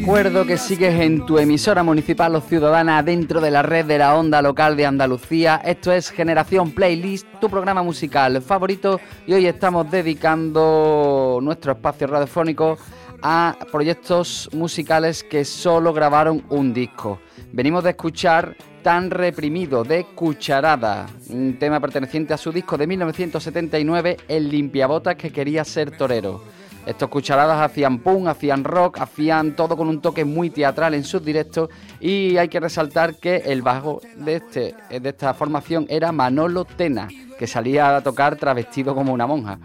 Recuerdo 0.03 0.45
que 0.45 0.59
sigues 0.59 1.01
en 1.01 1.25
tu 1.27 1.39
emisora 1.39 1.85
municipal 1.85 2.35
o 2.35 2.41
ciudadana 2.41 3.05
dentro 3.05 3.41
de 3.41 3.53
la 3.53 3.63
red 3.63 3.85
de 3.85 3.99
la 3.99 4.17
onda 4.17 4.43
local 4.43 4.77
de 4.77 4.85
Andalucía. 4.85 5.63
Esto 5.65 5.93
es 5.93 6.11
Generación 6.11 6.73
Playlist, 6.73 7.25
tu 7.41 7.49
programa 7.49 7.85
musical 7.85 8.43
favorito 8.43 9.01
y 9.29 9.33
hoy 9.35 9.47
estamos 9.47 9.89
dedicando 9.93 11.39
nuestro 11.41 11.71
espacio 11.71 12.09
radiofónico 12.09 12.79
a 13.23 13.57
proyectos 13.71 14.51
musicales 14.53 15.23
que 15.23 15.45
solo 15.45 15.93
grabaron 15.93 16.43
un 16.49 16.75
disco. 16.75 17.21
Venimos 17.53 17.85
de 17.85 17.91
escuchar 17.91 18.57
Tan 18.83 19.09
reprimido 19.09 19.85
de 19.85 20.05
Cucharada, 20.17 21.07
un 21.31 21.57
tema 21.61 21.79
perteneciente 21.79 22.35
a 22.35 22.39
su 22.39 22.51
disco 22.51 22.77
de 22.77 22.89
1979, 22.89 24.17
El 24.27 24.49
limpiabotas 24.49 25.15
que 25.15 25.31
quería 25.31 25.65
ser 25.65 25.97
torero. 25.97 26.43
Estos 26.85 27.09
cucharadas 27.09 27.61
hacían 27.61 28.01
punk, 28.01 28.27
hacían 28.27 28.65
rock, 28.65 28.99
hacían 28.99 29.55
todo 29.55 29.77
con 29.77 29.89
un 29.89 30.01
toque 30.01 30.25
muy 30.25 30.51
teatral 30.51 30.95
en 30.95 31.05
sus 31.05 31.25
directos 31.25 31.71
y 32.01 32.37
hay 32.37 32.49
que 32.49 32.59
resaltar 32.59 33.15
que 33.17 33.37
el 33.37 33.63
bajo 33.63 34.01
de, 34.17 34.37
este, 34.37 34.75
de 34.91 35.09
esta 35.09 35.33
formación 35.33 35.87
era 35.89 36.11
Manolo 36.11 36.65
Tena, 36.65 37.09
que 37.39 37.47
salía 37.47 37.97
a 37.97 38.01
tocar 38.01 38.35
travestido 38.37 38.97
como 38.97 39.13
una 39.13 39.29
monja. 39.29 39.61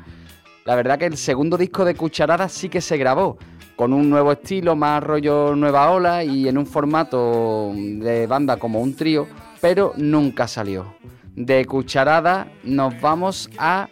La 0.63 0.75
verdad 0.75 0.99
que 0.99 1.05
el 1.05 1.17
segundo 1.17 1.57
disco 1.57 1.85
de 1.85 1.95
Cucharadas 1.95 2.51
sí 2.51 2.69
que 2.69 2.81
se 2.81 2.97
grabó, 2.97 3.37
con 3.75 3.93
un 3.93 4.09
nuevo 4.09 4.31
estilo, 4.31 4.75
más 4.75 5.03
rollo 5.03 5.55
nueva 5.55 5.89
ola 5.91 6.23
y 6.23 6.47
en 6.47 6.57
un 6.57 6.67
formato 6.67 7.71
de 7.73 8.27
banda 8.27 8.57
como 8.57 8.79
un 8.79 8.95
trío, 8.95 9.27
pero 9.59 9.93
nunca 9.97 10.47
salió. 10.47 10.93
De 11.35 11.65
Cucharada 11.65 12.47
nos 12.63 12.99
vamos 12.99 13.49
a 13.57 13.87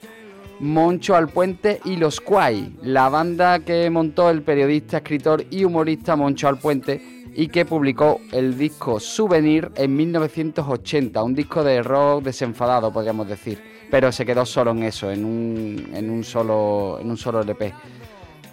Moncho 0.59 1.15
al 1.15 1.27
Puente 1.27 1.81
y 1.83 1.97
Los 1.97 2.21
Quay, 2.21 2.77
la 2.83 3.09
banda 3.09 3.59
que 3.59 3.89
montó 3.89 4.29
el 4.29 4.41
periodista, 4.41 4.97
escritor 4.97 5.43
y 5.49 5.65
humorista 5.65 6.15
Moncho 6.15 6.47
al 6.47 6.59
Puente 6.59 7.01
y 7.35 7.49
que 7.49 7.65
publicó 7.65 8.21
el 8.31 8.57
disco 8.57 8.99
Souvenir 9.01 9.69
en 9.75 9.93
1980, 9.93 11.21
un 11.21 11.35
disco 11.35 11.61
de 11.61 11.83
rock 11.83 12.23
desenfadado, 12.23 12.93
podríamos 12.93 13.27
decir, 13.27 13.61
pero 13.91 14.13
se 14.13 14.25
quedó 14.25 14.45
solo 14.45 14.71
en 14.71 14.83
eso, 14.83 15.11
en 15.11 15.25
un, 15.25 15.89
en 15.93 16.09
un 16.09 16.23
solo 16.23 16.99
en 17.01 17.09
un 17.09 17.17
solo 17.17 17.41
LP. 17.41 17.73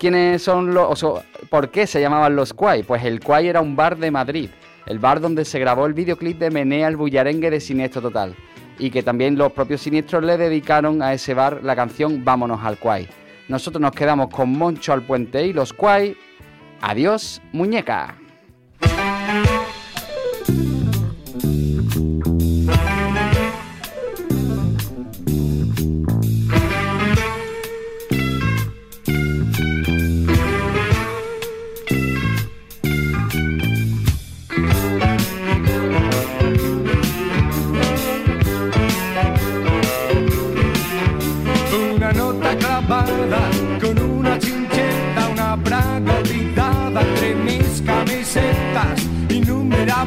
¿Quiénes 0.01 0.43
son 0.43 0.75
los 0.75 1.07
por 1.49 1.71
qué 1.71 1.87
se 1.87 2.01
llamaban 2.01 2.35
Los 2.35 2.53
Quay? 2.53 2.83
Pues 2.83 3.05
el 3.05 3.21
Quay 3.21 3.47
era 3.47 3.61
un 3.61 3.77
bar 3.77 3.97
de 3.97 4.11
Madrid, 4.11 4.51
el 4.87 4.99
bar 4.99 5.21
donde 5.21 5.45
se 5.45 5.61
grabó 5.61 5.87
el 5.87 5.95
videoclip 5.95 6.41
de 6.41 6.51
Menea 6.51 6.89
el 6.89 6.97
Bullarengue 6.97 7.49
de 7.49 7.61
Siniestro 7.61 8.03
Total 8.03 8.35
y 8.79 8.91
que 8.91 9.03
también 9.03 9.37
los 9.37 9.53
propios 9.53 9.81
siniestros 9.83 10.25
le 10.25 10.37
dedicaron 10.37 11.03
a 11.03 11.13
ese 11.13 11.35
bar 11.35 11.61
la 11.63 11.77
canción 11.77 12.25
Vámonos 12.25 12.61
al 12.63 12.79
Quay. 12.79 13.09
Nosotros 13.49 13.81
nos 13.81 13.93
quedamos 13.93 14.29
con 14.29 14.51
Moncho 14.53 14.93
al 14.93 15.03
Puente 15.03 15.47
y 15.47 15.53
los 15.53 15.73
Quay. 15.73 16.17
Adiós, 16.81 17.43
muñeca. 17.53 18.22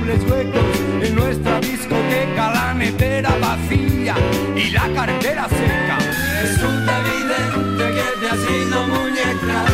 Huecos 0.03 0.77
en 1.01 1.15
nuestra 1.15 1.59
discoteca, 1.61 2.51
la 2.53 2.73
netera 2.73 3.33
vacía 3.39 4.15
y 4.55 4.69
la 4.71 4.89
cartera 4.93 5.47
seca. 5.47 5.97
Resulta 6.41 6.99
evidente 6.99 7.83
que 7.95 8.19
te 8.19 8.29
has 8.29 8.43
ido 8.61 8.87
muñeca, 8.87 9.65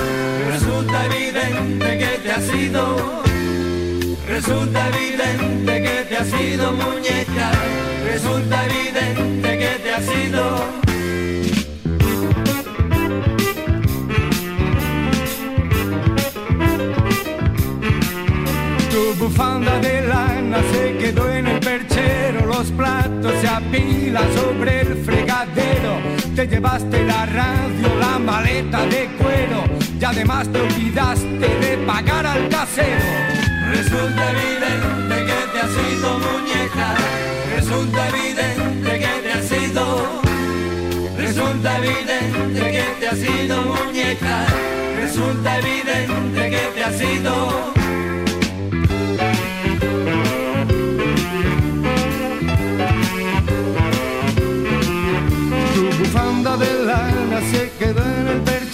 resulta 0.48 1.06
evidente 1.06 1.98
que 1.98 2.20
te 2.24 2.32
has 2.32 2.54
ido. 2.54 3.24
Resulta 4.28 4.90
evidente 4.90 5.82
que 5.82 6.06
te 6.08 6.18
has 6.18 6.42
ido 6.42 6.72
muñeca, 6.72 7.52
resulta 8.06 8.66
evidente 8.66 9.58
que 9.58 9.80
te 9.84 9.94
has 9.94 10.28
ido. 10.28 10.82
Bufanda 19.42 19.80
de 19.80 20.02
lana 20.02 20.60
se 20.72 20.98
quedó 20.98 21.30
en 21.32 21.48
el 21.48 21.60
perchero, 21.60 22.46
los 22.46 22.72
platos 22.72 23.34
se 23.42 23.48
apilan 23.48 24.28
sobre 24.36 24.82
el 24.82 24.96
fregadero, 25.04 25.94
te 26.36 26.48
llevaste 26.48 27.04
la 27.06 27.26
radio, 27.26 27.88
la 28.00 28.20
maleta 28.20 28.86
de 28.86 29.10
cuero 29.18 29.64
y 30.00 30.04
además 30.04 30.48
te 30.52 30.62
olvidaste 30.62 31.48
de 31.64 31.78
pagar 31.88 32.26
al 32.26 32.50
casero. 32.50 33.06
Resulta 33.70 34.32
evidente 34.32 35.16
que 35.28 35.40
te 35.54 35.60
has 35.60 35.76
ido 35.92 36.20
muñeca, 36.20 36.96
resulta 37.56 38.10
evidente 38.10 39.00
que 39.00 39.14
te 39.24 39.32
has 39.34 39.52
ido, 39.70 40.22
resulta 41.18 41.78
evidente 41.78 42.72
que 42.72 42.86
te 43.00 43.08
has 43.08 43.20
ido 43.20 43.62
muñeca, 43.64 44.46
resulta 44.98 45.58
evidente 45.60 46.50
que 46.50 46.72
te 46.76 46.84
has 46.84 47.02
ido. 47.02 47.81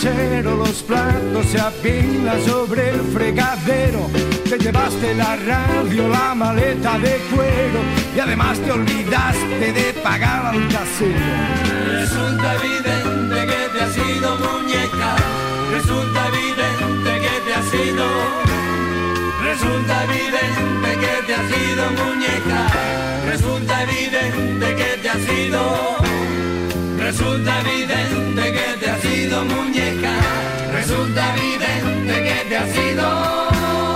El 0.08 0.16
perchero, 0.16 0.56
los 0.56 0.84
platos 0.84 1.46
se 1.48 1.60
apilan 1.60 2.44
sobre 2.46 2.90
el 2.90 3.02
fregadero. 3.14 4.10
Te 4.50 4.58
llevaste 4.58 5.14
la 5.16 5.36
radio, 5.36 6.08
la 6.08 6.36
maleta 6.36 6.98
de 7.00 7.20
cuero 7.34 7.80
y 8.16 8.20
además 8.20 8.58
te 8.60 8.72
olvidaste 8.72 9.74
de 9.74 9.94
pagar 10.04 10.48
al 10.48 10.68
casero. 10.70 11.20
Resulta 11.92 12.56
evidente 12.56 13.46
que 13.46 13.78
te 13.78 13.84
has 13.84 13.98
ido 13.98 14.38
muñeca, 14.38 15.16
resulta 15.72 16.28
evidente 16.28 17.20
que 17.22 17.42
te 17.46 17.54
has 17.54 17.74
ido. 17.74 18.58
Resulta 19.44 20.04
evidente 20.04 20.90
que 21.00 21.26
te 21.26 21.36
has 21.36 21.50
ido 21.50 21.92
muñeca, 21.92 22.68
resulta 23.30 23.84
evidente 23.84 24.76
que 24.76 24.98
te 25.02 25.10
has 25.10 25.30
ido. 25.30 26.07
Resulta 27.08 27.62
evidente 27.62 28.52
que 28.52 28.78
te 28.82 28.90
has 28.90 29.06
ido 29.06 29.46
muñeca, 29.46 30.14
resulta 30.74 31.36
evidente 31.38 32.14
que 32.22 32.50
te 32.50 32.58
has 32.58 32.76
ido. 32.76 33.87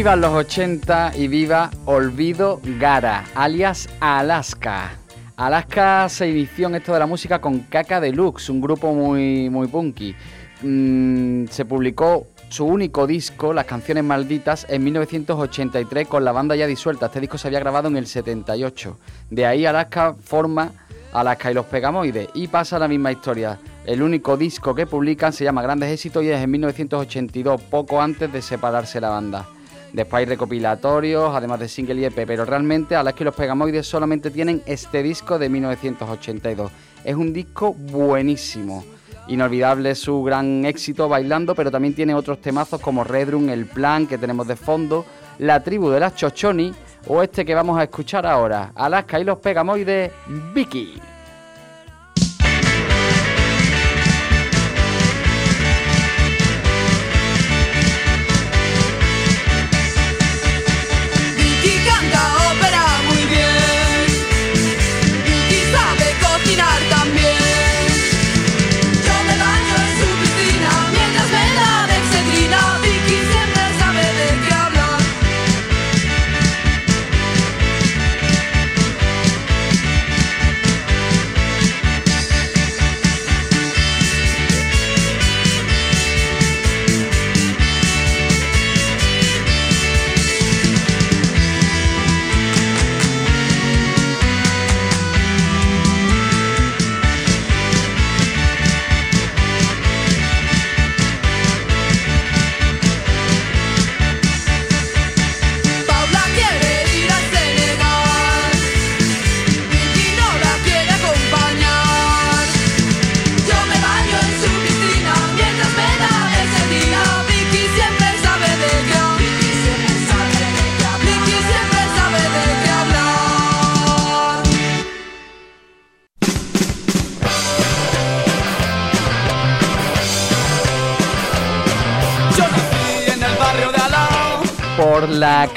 Viva 0.00 0.16
los 0.16 0.32
80 0.32 1.12
y 1.18 1.28
viva 1.28 1.70
Olvido 1.84 2.58
Gara, 2.78 3.26
alias 3.34 3.86
Alaska. 4.00 4.92
Alaska 5.36 6.08
se 6.08 6.26
inició 6.26 6.68
en 6.68 6.76
esto 6.76 6.94
de 6.94 7.00
la 7.00 7.04
música 7.04 7.38
con 7.38 7.58
Caca 7.68 8.00
Deluxe, 8.00 8.48
un 8.48 8.62
grupo 8.62 8.94
muy, 8.94 9.50
muy 9.50 9.66
punky. 9.66 10.16
Mm, 10.62 11.48
se 11.48 11.66
publicó 11.66 12.28
su 12.48 12.64
único 12.64 13.06
disco, 13.06 13.52
Las 13.52 13.66
Canciones 13.66 14.02
Malditas, 14.02 14.64
en 14.70 14.84
1983 14.84 16.08
con 16.08 16.24
la 16.24 16.32
banda 16.32 16.56
ya 16.56 16.66
disuelta. 16.66 17.04
Este 17.04 17.20
disco 17.20 17.36
se 17.36 17.48
había 17.48 17.60
grabado 17.60 17.88
en 17.88 17.98
el 17.98 18.06
78. 18.06 18.98
De 19.28 19.44
ahí 19.44 19.66
Alaska 19.66 20.14
forma 20.14 20.72
Alaska 21.12 21.50
y 21.50 21.54
los 21.54 21.66
Pegamoides 21.66 22.30
y 22.32 22.48
pasa 22.48 22.78
la 22.78 22.88
misma 22.88 23.12
historia. 23.12 23.58
El 23.84 24.00
único 24.00 24.38
disco 24.38 24.74
que 24.74 24.86
publican 24.86 25.34
se 25.34 25.44
llama 25.44 25.60
Grandes 25.60 25.92
Éxitos 25.92 26.24
y 26.24 26.30
es 26.30 26.40
en 26.40 26.50
1982, 26.50 27.60
poco 27.60 28.00
antes 28.00 28.32
de 28.32 28.40
separarse 28.40 28.98
la 28.98 29.10
banda. 29.10 29.46
Después 29.92 30.20
hay 30.20 30.26
recopilatorios, 30.26 31.34
además 31.34 31.60
de 31.60 31.68
single 31.68 32.00
y 32.00 32.04
EP, 32.04 32.26
pero 32.26 32.44
realmente 32.44 32.94
a 32.94 33.02
las 33.02 33.14
que 33.14 33.24
los 33.24 33.34
Pegamoides 33.34 33.86
solamente 33.86 34.30
tienen 34.30 34.62
este 34.66 35.02
disco 35.02 35.38
de 35.38 35.48
1982. 35.48 36.70
Es 37.04 37.14
un 37.16 37.32
disco 37.32 37.74
buenísimo. 37.74 38.84
Inolvidable 39.28 39.94
su 39.94 40.22
gran 40.22 40.64
éxito 40.64 41.08
bailando, 41.08 41.54
pero 41.54 41.70
también 41.70 41.94
tiene 41.94 42.14
otros 42.14 42.40
temazos 42.40 42.80
como 42.80 43.04
Redrum, 43.04 43.48
El 43.48 43.66
Plan 43.66 44.06
que 44.06 44.18
tenemos 44.18 44.46
de 44.46 44.56
fondo, 44.56 45.04
La 45.38 45.62
Tribu 45.62 45.90
de 45.90 46.00
las 46.00 46.14
Chochoni 46.14 46.72
o 47.06 47.22
este 47.22 47.44
que 47.44 47.54
vamos 47.54 47.78
a 47.78 47.84
escuchar 47.84 48.26
ahora, 48.26 48.72
Alaska 48.74 49.18
y 49.18 49.24
los 49.24 49.38
Pegamoides, 49.38 50.12
Vicky. 50.54 51.00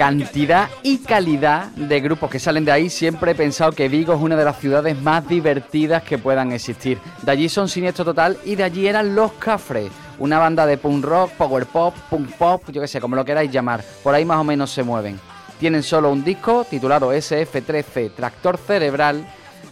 Cantidad 0.03 0.67
y 0.81 0.97
calidad 0.97 1.67
de 1.77 2.01
grupos 2.01 2.29
que 2.29 2.37
salen 2.37 2.65
de 2.65 2.73
ahí, 2.73 2.89
siempre 2.89 3.31
he 3.31 3.35
pensado 3.35 3.71
que 3.71 3.87
Vigo 3.87 4.13
es 4.13 4.19
una 4.19 4.35
de 4.35 4.43
las 4.43 4.59
ciudades 4.59 5.01
más 5.01 5.25
divertidas 5.29 6.03
que 6.03 6.17
puedan 6.17 6.51
existir. 6.51 6.99
De 7.21 7.31
allí 7.31 7.47
son 7.47 7.69
Siniestro 7.69 8.03
Total 8.03 8.37
y 8.43 8.55
de 8.55 8.65
allí 8.65 8.85
eran 8.85 9.15
Los 9.15 9.31
Cafres, 9.33 9.89
una 10.19 10.39
banda 10.39 10.65
de 10.65 10.77
punk 10.77 11.05
rock, 11.05 11.31
power 11.37 11.65
pop, 11.67 11.95
punk 12.09 12.31
pop, 12.31 12.63
yo 12.69 12.81
que 12.81 12.87
sé, 12.89 12.99
como 12.99 13.15
lo 13.15 13.23
queráis 13.23 13.49
llamar. 13.49 13.81
Por 14.03 14.13
ahí 14.13 14.25
más 14.25 14.39
o 14.39 14.43
menos 14.43 14.71
se 14.71 14.83
mueven. 14.83 15.17
Tienen 15.57 15.83
solo 15.83 16.11
un 16.11 16.21
disco 16.21 16.65
titulado 16.69 17.13
SF13 17.13 18.13
Tractor 18.13 18.57
Cerebral, 18.57 19.25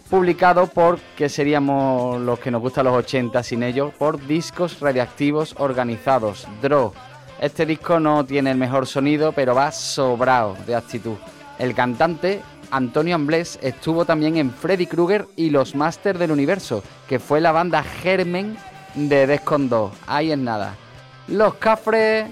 publicado 0.08 0.66
por, 0.66 0.98
que 1.14 1.28
seríamos 1.28 2.18
los 2.22 2.38
que 2.38 2.50
nos 2.50 2.62
gustan 2.62 2.86
los 2.86 2.96
80 2.96 3.42
sin 3.42 3.62
ellos, 3.62 3.92
por 3.98 4.26
Discos 4.26 4.80
Radiactivos 4.80 5.54
Organizados, 5.58 6.48
DRO. 6.62 6.94
Este 7.42 7.66
disco 7.66 7.98
no 7.98 8.24
tiene 8.24 8.52
el 8.52 8.56
mejor 8.56 8.86
sonido, 8.86 9.32
pero 9.32 9.52
va 9.52 9.72
sobrado 9.72 10.56
de 10.64 10.76
actitud. 10.76 11.16
El 11.58 11.74
cantante, 11.74 12.40
Antonio 12.70 13.16
Amblés, 13.16 13.58
estuvo 13.62 14.04
también 14.04 14.36
en 14.36 14.52
Freddy 14.52 14.86
Krueger 14.86 15.26
y 15.34 15.50
Los 15.50 15.74
Masters 15.74 16.20
del 16.20 16.30
Universo, 16.30 16.84
que 17.08 17.18
fue 17.18 17.40
la 17.40 17.50
banda 17.50 17.82
germen 17.82 18.56
de 18.94 19.26
Descon 19.26 19.68
2. 19.68 19.92
Ahí 20.06 20.30
es 20.30 20.38
nada. 20.38 20.76
Los 21.26 21.54
Cafres... 21.54 22.30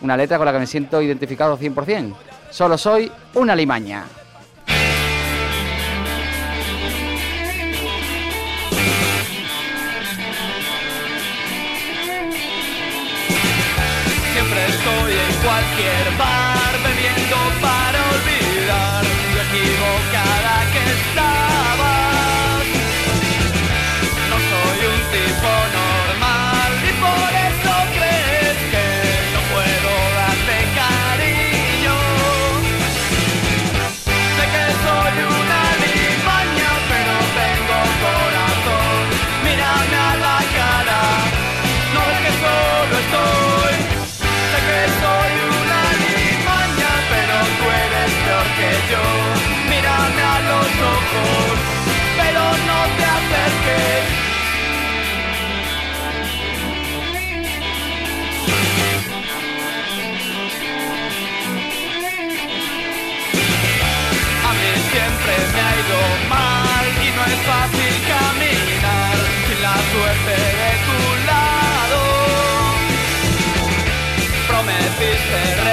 Una 0.00 0.16
letra 0.16 0.36
con 0.36 0.46
la 0.46 0.52
que 0.52 0.60
me 0.60 0.68
siento 0.68 1.02
identificado 1.02 1.58
100%. 1.58 2.14
Solo 2.52 2.78
soy 2.78 3.10
una 3.34 3.56
limaña. 3.56 4.04
En 15.78 15.84
cualquier 15.84 16.57
esperar. 75.00 75.67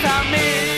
pensamento. 0.00 0.69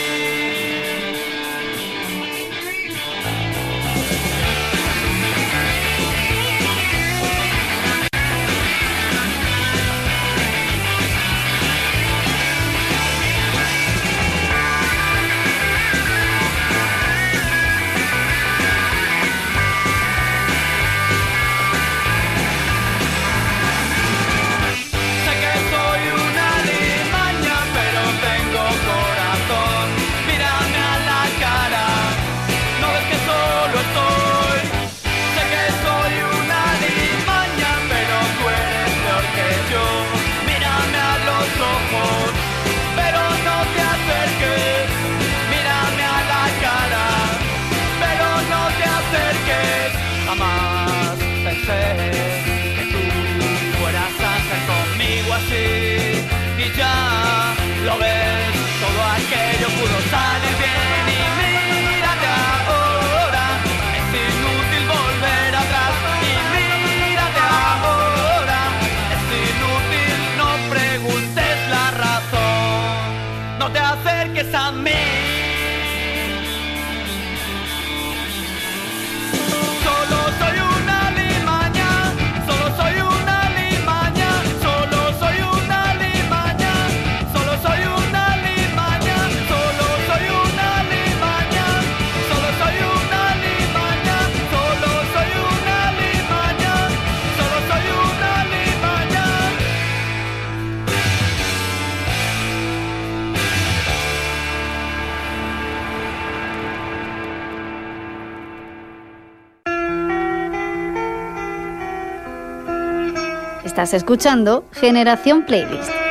Estás 113.83 113.95
escuchando 113.95 114.63
Generación 114.71 115.45
Playlist. 115.45 116.02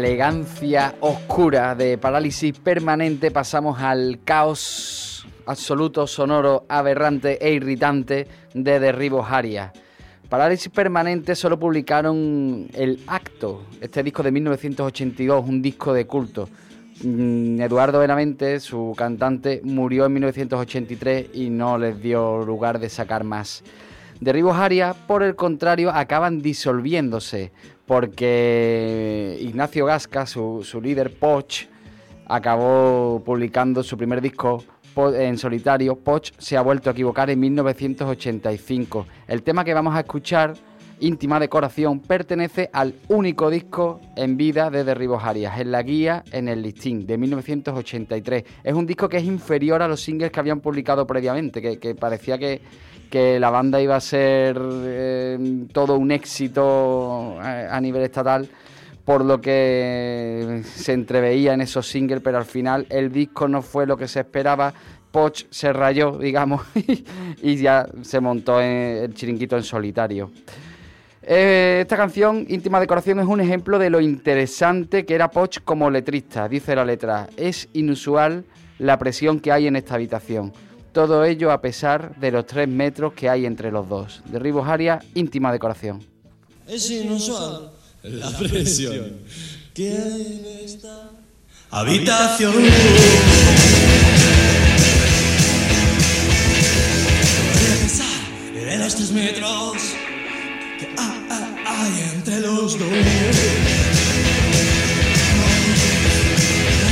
Elegancia 0.00 0.94
oscura 1.00 1.74
de 1.74 1.98
parálisis 1.98 2.58
permanente 2.58 3.30
pasamos 3.30 3.78
al 3.80 4.20
caos 4.24 5.26
absoluto, 5.46 6.06
sonoro, 6.06 6.64
aberrante 6.68 7.38
e 7.44 7.52
irritante 7.52 8.26
de 8.54 8.80
Derribos 8.80 9.30
Arias. 9.30 9.72
Parálisis 10.28 10.70
Permanente 10.70 11.34
solo 11.34 11.58
publicaron 11.58 12.68
El 12.72 13.00
Acto, 13.08 13.64
este 13.80 14.02
disco 14.02 14.22
de 14.22 14.30
1982, 14.30 15.44
un 15.44 15.60
disco 15.60 15.92
de 15.92 16.06
culto. 16.06 16.48
Mm, 17.02 17.60
Eduardo 17.60 17.98
Benavente, 17.98 18.60
su 18.60 18.94
cantante, 18.96 19.60
murió 19.64 20.06
en 20.06 20.12
1983 20.12 21.30
y 21.34 21.50
no 21.50 21.78
les 21.78 22.00
dio 22.00 22.44
lugar 22.44 22.78
de 22.78 22.88
sacar 22.88 23.24
más. 23.24 23.64
Derribos 24.20 24.56
Arias, 24.56 24.94
por 25.08 25.22
el 25.22 25.34
contrario, 25.34 25.90
acaban 25.90 26.42
disolviéndose 26.42 27.52
porque 27.90 29.36
Ignacio 29.40 29.84
Gasca, 29.84 30.24
su, 30.24 30.80
líder 30.80 31.12
Poch, 31.12 31.66
acabó 32.24 33.20
publicando 33.26 33.82
su 33.82 33.96
primer 33.98 34.20
disco 34.20 34.62
en 34.96 35.36
solitario. 35.36 35.96
Poch 35.96 36.30
se 36.38 36.56
ha 36.56 36.62
vuelto 36.62 36.88
a 36.88 36.92
equivocar 36.92 37.30
en 37.30 37.40
1985. 37.40 39.06
El 39.26 39.42
tema 39.42 39.64
que 39.64 39.74
vamos 39.74 39.96
a 39.96 39.98
escuchar, 39.98 40.54
Íntima 41.00 41.40
Decoración, 41.40 42.00
pertenece 42.00 42.70
al 42.72 42.94
único 43.08 43.50
disco 43.50 44.00
en 44.16 44.36
vida 44.36 44.70
de 44.70 44.84
Derribos 44.84 45.24
Arias, 45.24 45.58
en 45.58 45.72
la 45.72 45.82
guía 45.82 46.22
en 46.32 46.48
el 46.48 46.62
listing 46.62 47.06
de 47.06 47.18
1983. 47.18 48.44
Es 48.62 48.74
un 48.74 48.86
disco 48.86 49.08
que 49.08 49.16
es 49.16 49.24
inferior 49.24 49.82
a 49.82 49.88
los 49.88 50.00
singles 50.00 50.30
que 50.30 50.40
habían 50.40 50.60
publicado 50.60 51.06
previamente, 51.06 51.78
que 51.78 51.94
parecía 51.94 52.38
que 53.10 53.40
la 53.40 53.50
banda 53.50 53.82
iba 53.82 53.96
a 53.96 54.00
ser 54.00 54.56
eh, 54.62 55.66
todo 55.72 55.98
un 55.98 56.12
éxito 56.12 57.38
a, 57.40 57.78
nivel 57.80 58.02
estatal, 58.02 58.48
por 59.04 59.24
lo 59.24 59.40
que 59.40 60.62
se 60.64 60.92
entreveía 60.92 61.52
en 61.52 61.60
esos 61.60 61.88
singles, 61.88 62.20
pero 62.22 62.38
al 62.38 62.44
final 62.44 62.86
el 62.88 63.10
disco 63.10 63.48
no 63.48 63.62
fue 63.62 63.86
lo 63.86 63.96
que 63.96 64.06
se 64.06 64.20
esperaba. 64.20 64.72
Poch 65.10 65.46
se 65.50 65.72
rayó, 65.72 66.16
digamos, 66.18 66.62
y 67.42 67.56
ya 67.56 67.88
se 68.02 68.20
montó 68.20 68.60
en 68.60 69.02
el 69.04 69.14
chiringuito 69.14 69.56
en 69.56 69.64
solitario. 69.64 70.30
Eh, 71.22 71.80
esta 71.82 71.96
canción, 71.96 72.46
Íntima 72.48 72.80
Decoración, 72.80 73.20
es 73.20 73.26
un 73.26 73.40
ejemplo 73.40 73.78
de 73.78 73.90
lo 73.90 74.00
interesante 74.00 75.04
que 75.04 75.14
era 75.14 75.30
Poch 75.30 75.58
como 75.64 75.90
letrista. 75.90 76.48
Dice 76.48 76.74
la 76.74 76.84
letra, 76.84 77.28
es 77.36 77.68
inusual 77.74 78.44
la 78.78 78.98
presión 78.98 79.40
que 79.40 79.52
hay 79.52 79.66
en 79.66 79.76
esta 79.76 79.94
habitación. 79.94 80.52
Todo 80.92 81.24
ello 81.24 81.52
a 81.52 81.60
pesar 81.60 82.16
de 82.16 82.32
los 82.32 82.46
tres 82.46 82.66
metros 82.68 83.12
que 83.12 83.28
hay 83.28 83.46
entre 83.46 83.70
los 83.70 83.88
dos. 83.88 84.22
Derribos 84.26 84.66
Arias, 84.66 85.04
íntima 85.14 85.52
decoración. 85.52 86.02
Es 86.66 86.90
inusual 86.90 87.70
la 88.02 88.30
presión 88.38 89.18
que 89.74 89.92
hay 89.92 90.40
en 90.40 90.64
esta 90.64 91.10
habitación. 91.70 92.54
Los 98.78 98.96
tres 98.96 99.12
metros 99.12 99.99
hay 101.92 102.10
entre 102.14 102.40
los 102.40 102.78
dos. 102.78 102.88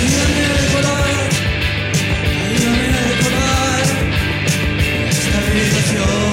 Ayúdame 0.01 0.45
a 0.45 0.53
recordar, 0.61 1.29
ayúdame 2.47 2.87
a 2.89 3.03
recordar 3.11 3.87
esta. 5.61 6.28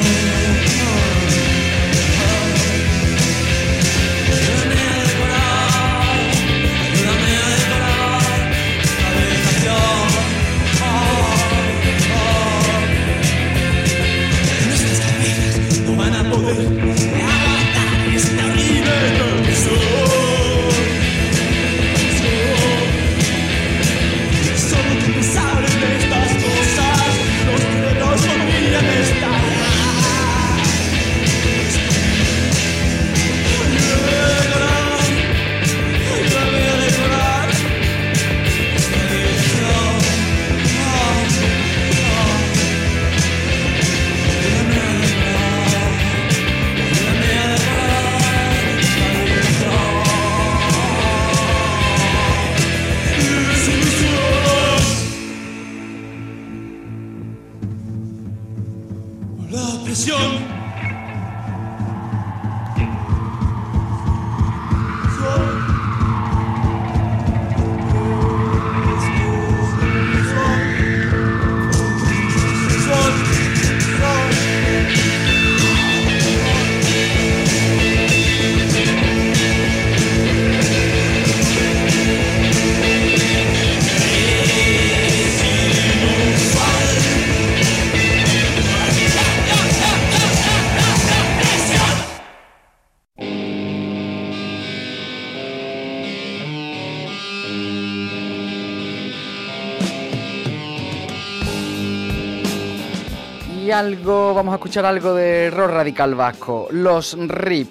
A 104.55 104.57
escuchar 104.57 104.85
algo 104.85 105.13
de 105.13 105.51
rock 105.51 105.69
radical 105.69 106.15
vasco, 106.15 106.67
los 106.71 107.17
RIP. 107.19 107.67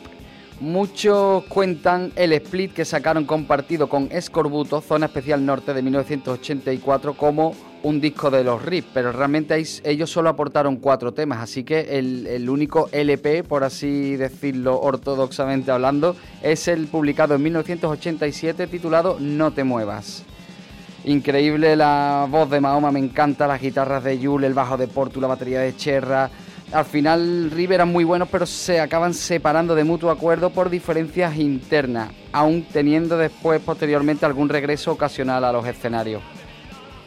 Muchos 0.60 1.44
cuentan 1.44 2.12
el 2.14 2.34
split 2.34 2.74
que 2.74 2.84
sacaron 2.84 3.24
compartido 3.24 3.88
con 3.88 4.08
Escorbuto, 4.12 4.82
Zona 4.82 5.06
Especial 5.06 5.46
Norte 5.46 5.72
de 5.72 5.80
1984, 5.80 7.14
como 7.14 7.54
un 7.84 8.02
disco 8.02 8.30
de 8.30 8.44
los 8.44 8.62
RIP, 8.62 8.84
pero 8.92 9.12
realmente 9.12 9.62
ellos 9.84 10.10
solo 10.10 10.28
aportaron 10.28 10.76
cuatro 10.76 11.12
temas, 11.12 11.40
así 11.40 11.64
que 11.64 11.98
el, 11.98 12.50
único 12.50 12.90
LP, 12.92 13.44
por 13.44 13.64
así 13.64 14.16
decirlo 14.16 14.78
ortodoxamente 14.78 15.70
hablando, 15.70 16.16
es 16.42 16.68
el 16.68 16.86
publicado 16.86 17.34
en 17.34 17.42
1987 17.44 18.66
titulado 18.66 19.16
No 19.20 19.52
te 19.52 19.64
muevas. 19.64 20.22
Increíble 21.06 21.76
la 21.76 22.26
voz 22.30 22.50
de 22.50 22.60
Mahoma, 22.60 22.90
me 22.90 22.98
encanta 22.98 23.46
las 23.46 23.60
guitarras 23.60 24.04
de 24.04 24.18
Yule, 24.18 24.46
el 24.46 24.54
bajo 24.54 24.76
de 24.76 24.86
Portu, 24.86 25.20
la 25.20 25.28
batería 25.28 25.60
de 25.60 25.76
Cherra. 25.76 26.30
Al 26.74 26.84
final 26.84 27.52
River 27.52 27.76
eran 27.76 27.92
muy 27.92 28.02
buenos, 28.02 28.28
pero 28.28 28.46
se 28.46 28.80
acaban 28.80 29.14
separando 29.14 29.76
de 29.76 29.84
mutuo 29.84 30.10
acuerdo 30.10 30.50
por 30.50 30.70
diferencias 30.70 31.36
internas, 31.36 32.10
aún 32.32 32.64
teniendo 32.64 33.16
después, 33.16 33.60
posteriormente, 33.60 34.26
algún 34.26 34.48
regreso 34.48 34.90
ocasional 34.90 35.44
a 35.44 35.52
los 35.52 35.64
escenarios. 35.68 36.20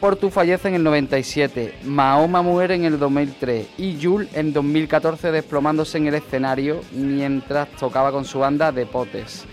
Portu 0.00 0.30
fallece 0.30 0.68
en 0.68 0.76
el 0.76 0.84
97, 0.84 1.80
Mahoma 1.84 2.40
muere 2.40 2.76
en 2.76 2.86
el 2.86 2.98
2003 2.98 3.66
y 3.76 3.98
Yul 3.98 4.26
en 4.32 4.54
2014 4.54 5.32
desplomándose 5.32 5.98
en 5.98 6.06
el 6.06 6.14
escenario 6.14 6.80
mientras 6.92 7.68
tocaba 7.72 8.10
con 8.10 8.24
su 8.24 8.38
banda 8.38 8.72
de 8.72 8.86
Potes. 8.86 9.44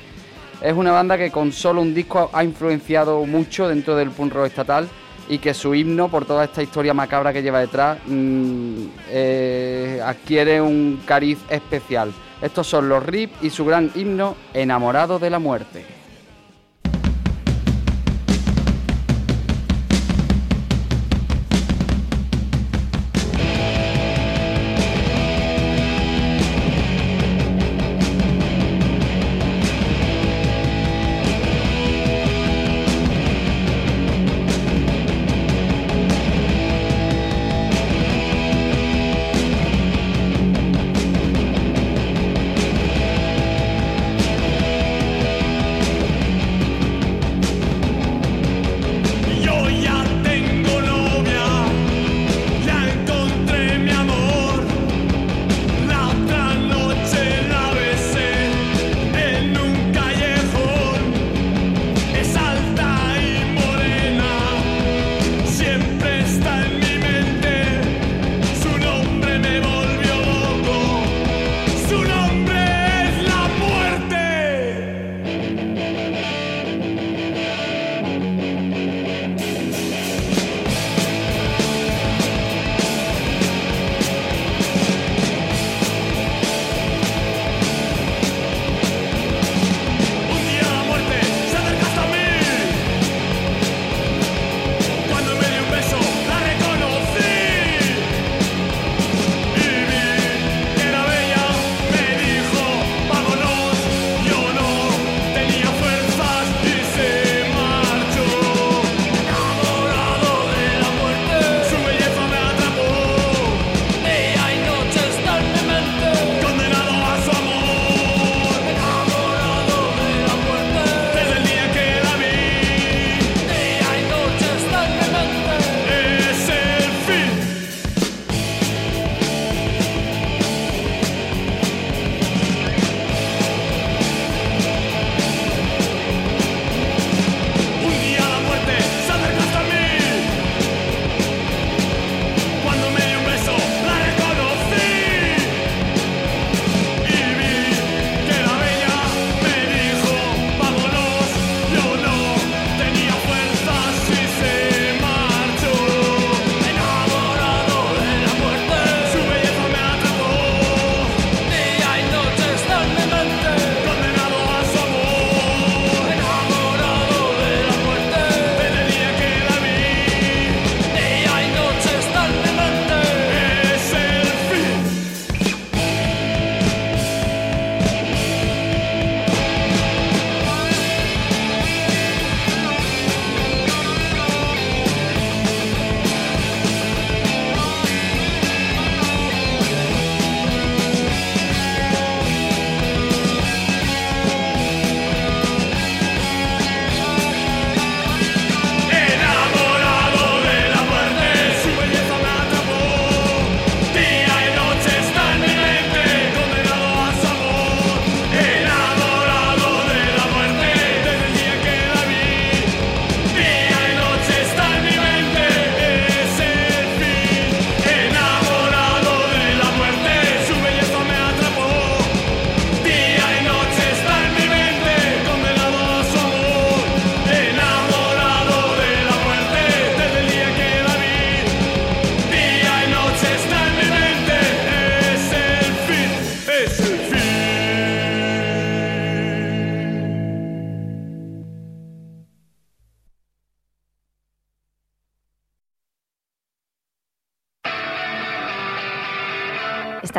Es 0.61 0.73
una 0.73 0.93
banda 0.93 1.17
que 1.17 1.29
con 1.29 1.51
solo 1.51 1.81
un 1.81 1.93
disco 1.93 2.29
ha 2.31 2.41
influenciado 2.45 3.25
mucho 3.25 3.67
dentro 3.67 3.97
del 3.97 4.11
punk 4.11 4.33
rock 4.33 4.45
estatal 4.45 4.87
y 5.27 5.39
que 5.39 5.53
su 5.53 5.73
himno, 5.73 6.09
por 6.09 6.25
toda 6.25 6.43
esta 6.43 6.61
historia 6.61 6.93
macabra 6.93 7.33
que 7.33 7.41
lleva 7.41 7.59
detrás, 7.59 7.97
mm, 8.05 8.85
eh, 9.09 10.01
adquiere 10.03 10.61
un 10.61 11.01
cariz 11.05 11.39
especial. 11.49 12.13
Estos 12.41 12.67
son 12.67 12.89
los 12.89 13.05
RIP 13.05 13.31
y 13.41 13.49
su 13.49 13.65
gran 13.65 13.91
himno, 13.95 14.35
Enamorado 14.53 15.19
de 15.19 15.29
la 15.29 15.39
Muerte. 15.39 15.94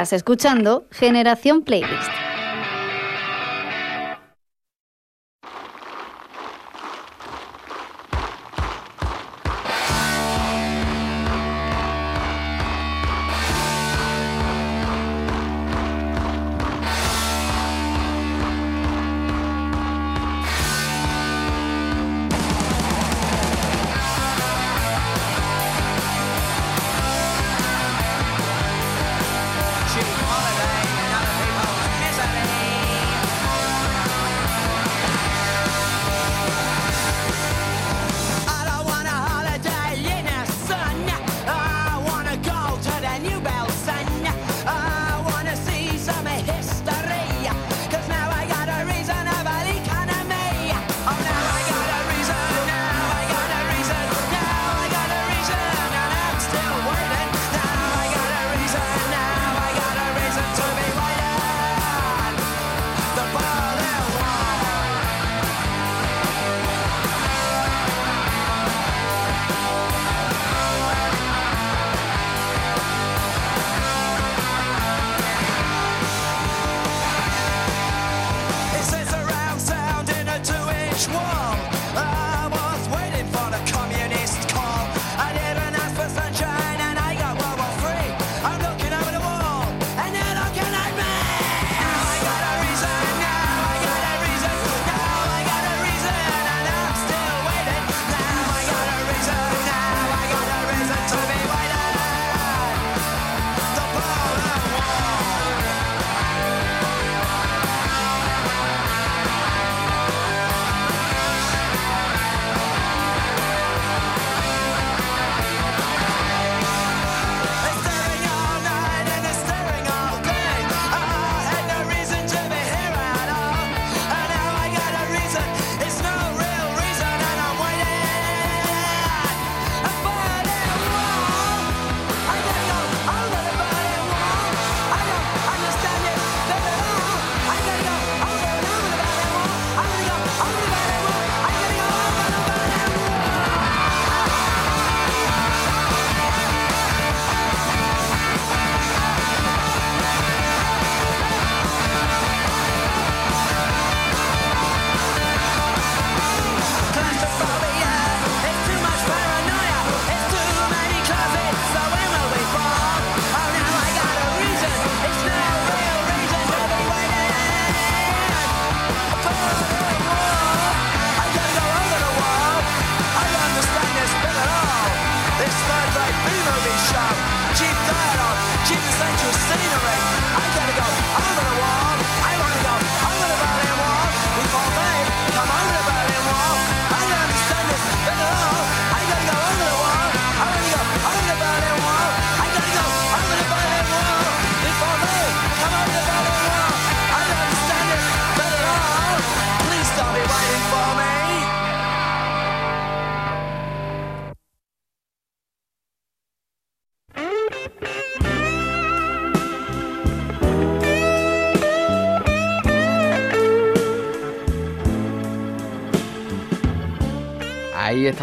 Estás 0.06 0.18
escuchando 0.18 0.86
Generación 0.92 1.64
Playlist. 1.64 2.25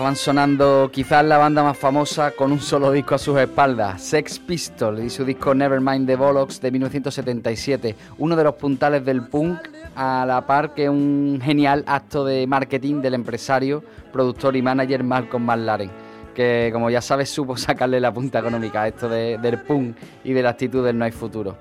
Estaban 0.04 0.16
sonando 0.18 0.90
quizás 0.92 1.24
la 1.24 1.38
banda 1.38 1.64
más 1.64 1.78
famosa 1.78 2.32
con 2.32 2.52
un 2.52 2.60
solo 2.60 2.92
disco 2.92 3.16
a 3.16 3.18
sus 3.18 3.40
espaldas, 3.40 4.02
Sex 4.02 4.38
Pistols 4.38 5.02
y 5.02 5.10
su 5.10 5.24
disco 5.24 5.56
Nevermind 5.56 6.06
the 6.06 6.18
Bollocks 6.18 6.60
de 6.60 6.72
1977, 6.72 7.96
uno 8.18 8.36
de 8.36 8.44
los 8.44 8.56
puntales 8.56 9.06
del 9.06 9.26
punk 9.26 9.60
a 9.96 10.26
la 10.28 10.46
par 10.46 10.74
que 10.74 10.90
un 10.90 11.40
genial 11.42 11.86
acto 11.88 12.26
de 12.26 12.46
marketing 12.46 13.02
del 13.02 13.14
empresario, 13.14 13.82
productor 14.12 14.58
y 14.58 14.62
manager 14.62 15.06
Malcolm 15.06 15.46
McLaren, 15.46 15.90
que 16.36 16.70
como 16.74 16.90
ya 16.90 17.00
sabes 17.00 17.30
supo 17.30 17.56
sacarle 17.56 18.02
la 18.02 18.14
punta 18.14 18.40
económica 18.40 18.82
a 18.82 18.90
esto 18.90 19.08
del 19.08 19.62
punk 19.62 19.96
y 20.26 20.34
de 20.34 20.44
la 20.44 20.50
actitud 20.50 20.84
del 20.84 20.98
no 20.98 21.06
hay 21.06 21.14
futuro. 21.14 21.56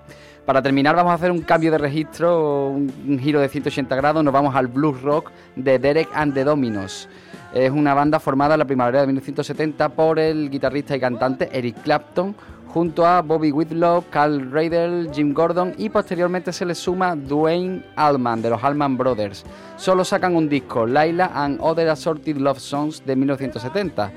Para 0.46 0.60
terminar 0.60 0.96
vamos 0.96 1.12
a 1.12 1.14
hacer 1.14 1.30
un 1.30 1.42
cambio 1.42 1.70
de 1.70 1.78
registro, 1.78 2.70
un, 2.70 3.18
giro 3.20 3.40
de 3.40 3.48
180 3.48 3.94
grados, 3.94 4.24
nos 4.24 4.32
vamos 4.34 4.56
al 4.56 4.66
blues 4.66 5.00
rock 5.00 5.30
de 5.54 5.78
Derek 5.78 6.08
and 6.14 6.34
the 6.34 6.42
Dominos. 6.42 7.08
Es 7.54 7.70
una 7.70 7.94
banda 7.94 8.18
formada 8.18 8.54
en 8.54 8.58
la 8.58 8.64
primavera 8.64 9.02
de 9.02 9.06
1970 9.06 9.90
por 9.90 10.18
el 10.18 10.50
guitarrista 10.50 10.96
y 10.96 11.00
cantante 11.00 11.48
Eric 11.52 11.82
Clapton, 11.82 12.34
junto 12.66 13.06
a 13.06 13.22
Bobby 13.22 13.52
Whitlow, 13.52 14.04
Carl 14.10 14.50
Radel, 14.50 15.10
Jim 15.12 15.32
Gordon 15.32 15.74
y 15.78 15.90
posteriormente 15.90 16.52
se 16.52 16.64
le 16.64 16.74
suma 16.74 17.14
Dwayne 17.14 17.84
Allman 17.94 18.42
de 18.42 18.50
los 18.50 18.64
Allman 18.64 18.96
Brothers. 18.96 19.44
Solo 19.76 20.04
sacan 20.04 20.34
un 20.34 20.48
disco, 20.48 20.86
Laila 20.86 21.30
and 21.34 21.60
Other 21.60 21.88
Assorted 21.88 22.38
Love 22.38 22.58
Songs 22.58 23.04
de 23.06 23.14
1970 23.14 24.10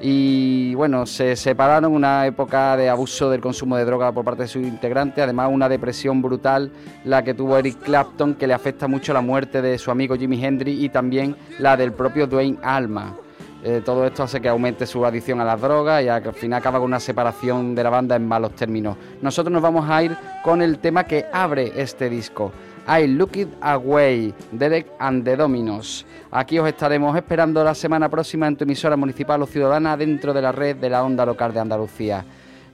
y 0.00 0.74
bueno, 0.74 1.06
se 1.06 1.36
separaron 1.36 1.92
una 1.92 2.26
época 2.26 2.76
de 2.76 2.88
abuso 2.88 3.30
del 3.30 3.40
consumo 3.40 3.76
de 3.76 3.84
droga 3.84 4.12
por 4.12 4.24
parte 4.24 4.42
de 4.42 4.48
sus 4.48 4.62
integrantes, 4.62 5.24
además 5.24 5.48
una 5.50 5.68
depresión 5.68 6.20
brutal 6.20 6.70
la 7.04 7.24
que 7.24 7.34
tuvo 7.34 7.56
Eric 7.56 7.78
Clapton 7.80 8.34
que 8.34 8.46
le 8.46 8.54
afecta 8.54 8.88
mucho 8.88 9.12
la 9.12 9.20
muerte 9.20 9.62
de 9.62 9.78
su 9.78 9.90
amigo 9.90 10.16
Jimi 10.16 10.44
Hendrix 10.44 10.80
y 10.80 10.88
también 10.90 11.36
la 11.58 11.76
del 11.76 11.92
propio 11.92 12.26
Dwayne 12.26 12.58
Alma. 12.62 13.16
Eh, 13.64 13.82
todo 13.84 14.06
esto 14.06 14.22
hace 14.22 14.40
que 14.40 14.48
aumente 14.48 14.86
su 14.86 15.04
adicción 15.04 15.40
a 15.40 15.44
las 15.44 15.60
drogas 15.60 16.02
y 16.02 16.08
al 16.08 16.22
final 16.34 16.58
acaba 16.60 16.78
con 16.78 16.86
una 16.86 17.00
separación 17.00 17.74
de 17.74 17.82
la 17.82 17.90
banda 17.90 18.14
en 18.14 18.28
malos 18.28 18.54
términos. 18.54 18.96
Nosotros 19.22 19.52
nos 19.52 19.62
vamos 19.62 19.88
a 19.88 20.02
ir 20.02 20.16
con 20.44 20.62
el 20.62 20.78
tema 20.78 21.04
que 21.04 21.24
abre 21.32 21.72
este 21.74 22.08
disco. 22.08 22.52
I 22.86 23.06
Look 23.06 23.36
It 23.36 23.48
Away, 23.60 24.32
Derek 24.52 24.86
and 24.98 25.24
the 25.24 25.36
Dominos. 25.36 26.06
Aquí 26.30 26.58
os 26.58 26.68
estaremos 26.68 27.16
esperando 27.16 27.62
la 27.64 27.74
semana 27.74 28.08
próxima 28.08 28.46
en 28.46 28.56
tu 28.56 28.64
emisora 28.64 28.96
municipal 28.96 29.42
o 29.42 29.46
ciudadana 29.46 29.96
dentro 29.96 30.32
de 30.32 30.42
la 30.42 30.52
red 30.52 30.76
de 30.76 30.90
la 30.90 31.02
onda 31.02 31.26
local 31.26 31.52
de 31.52 31.60
Andalucía. 31.60 32.24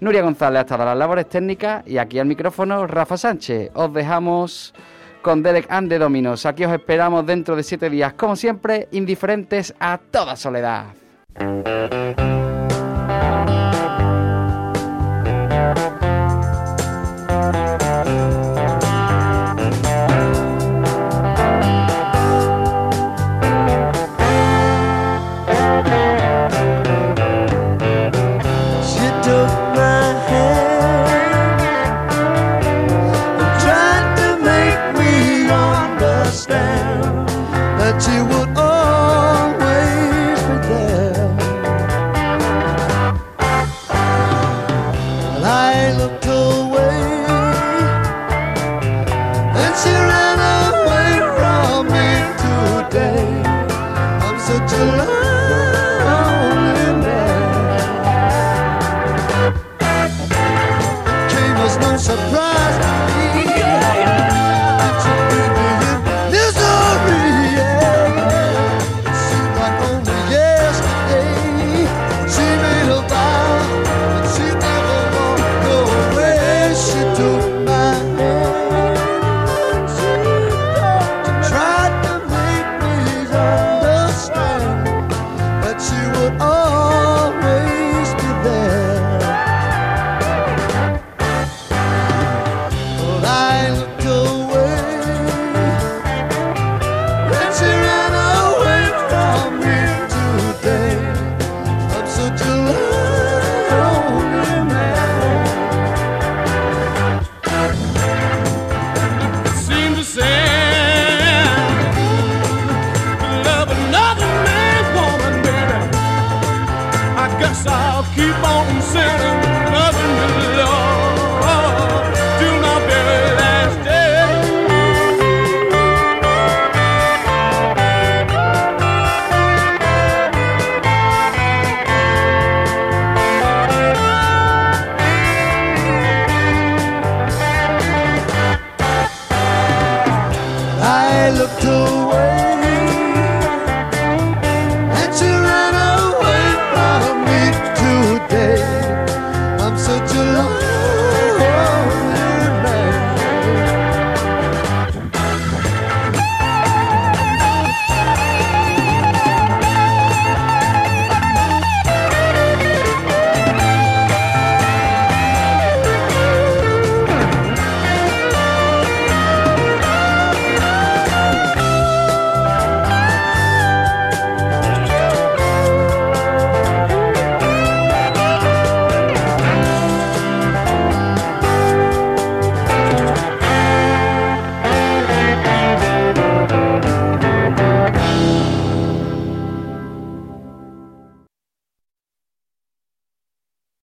Nuria 0.00 0.22
González 0.22 0.58
ha 0.58 0.62
estado 0.62 0.82
a 0.82 0.86
las 0.86 0.98
labores 0.98 1.28
técnicas 1.28 1.86
y 1.86 1.98
aquí 1.98 2.18
al 2.18 2.26
micrófono 2.26 2.86
Rafa 2.86 3.16
Sánchez. 3.16 3.70
Os 3.74 3.94
dejamos 3.94 4.74
con 5.22 5.42
Derek 5.42 5.66
and 5.70 5.88
the 5.88 5.98
Dominos. 5.98 6.44
Aquí 6.44 6.64
os 6.64 6.72
esperamos 6.72 7.24
dentro 7.24 7.54
de 7.56 7.62
siete 7.62 7.88
días, 7.88 8.12
como 8.14 8.34
siempre, 8.34 8.88
indiferentes 8.90 9.72
a 9.78 9.98
toda 9.98 10.36
soledad. 10.36 10.86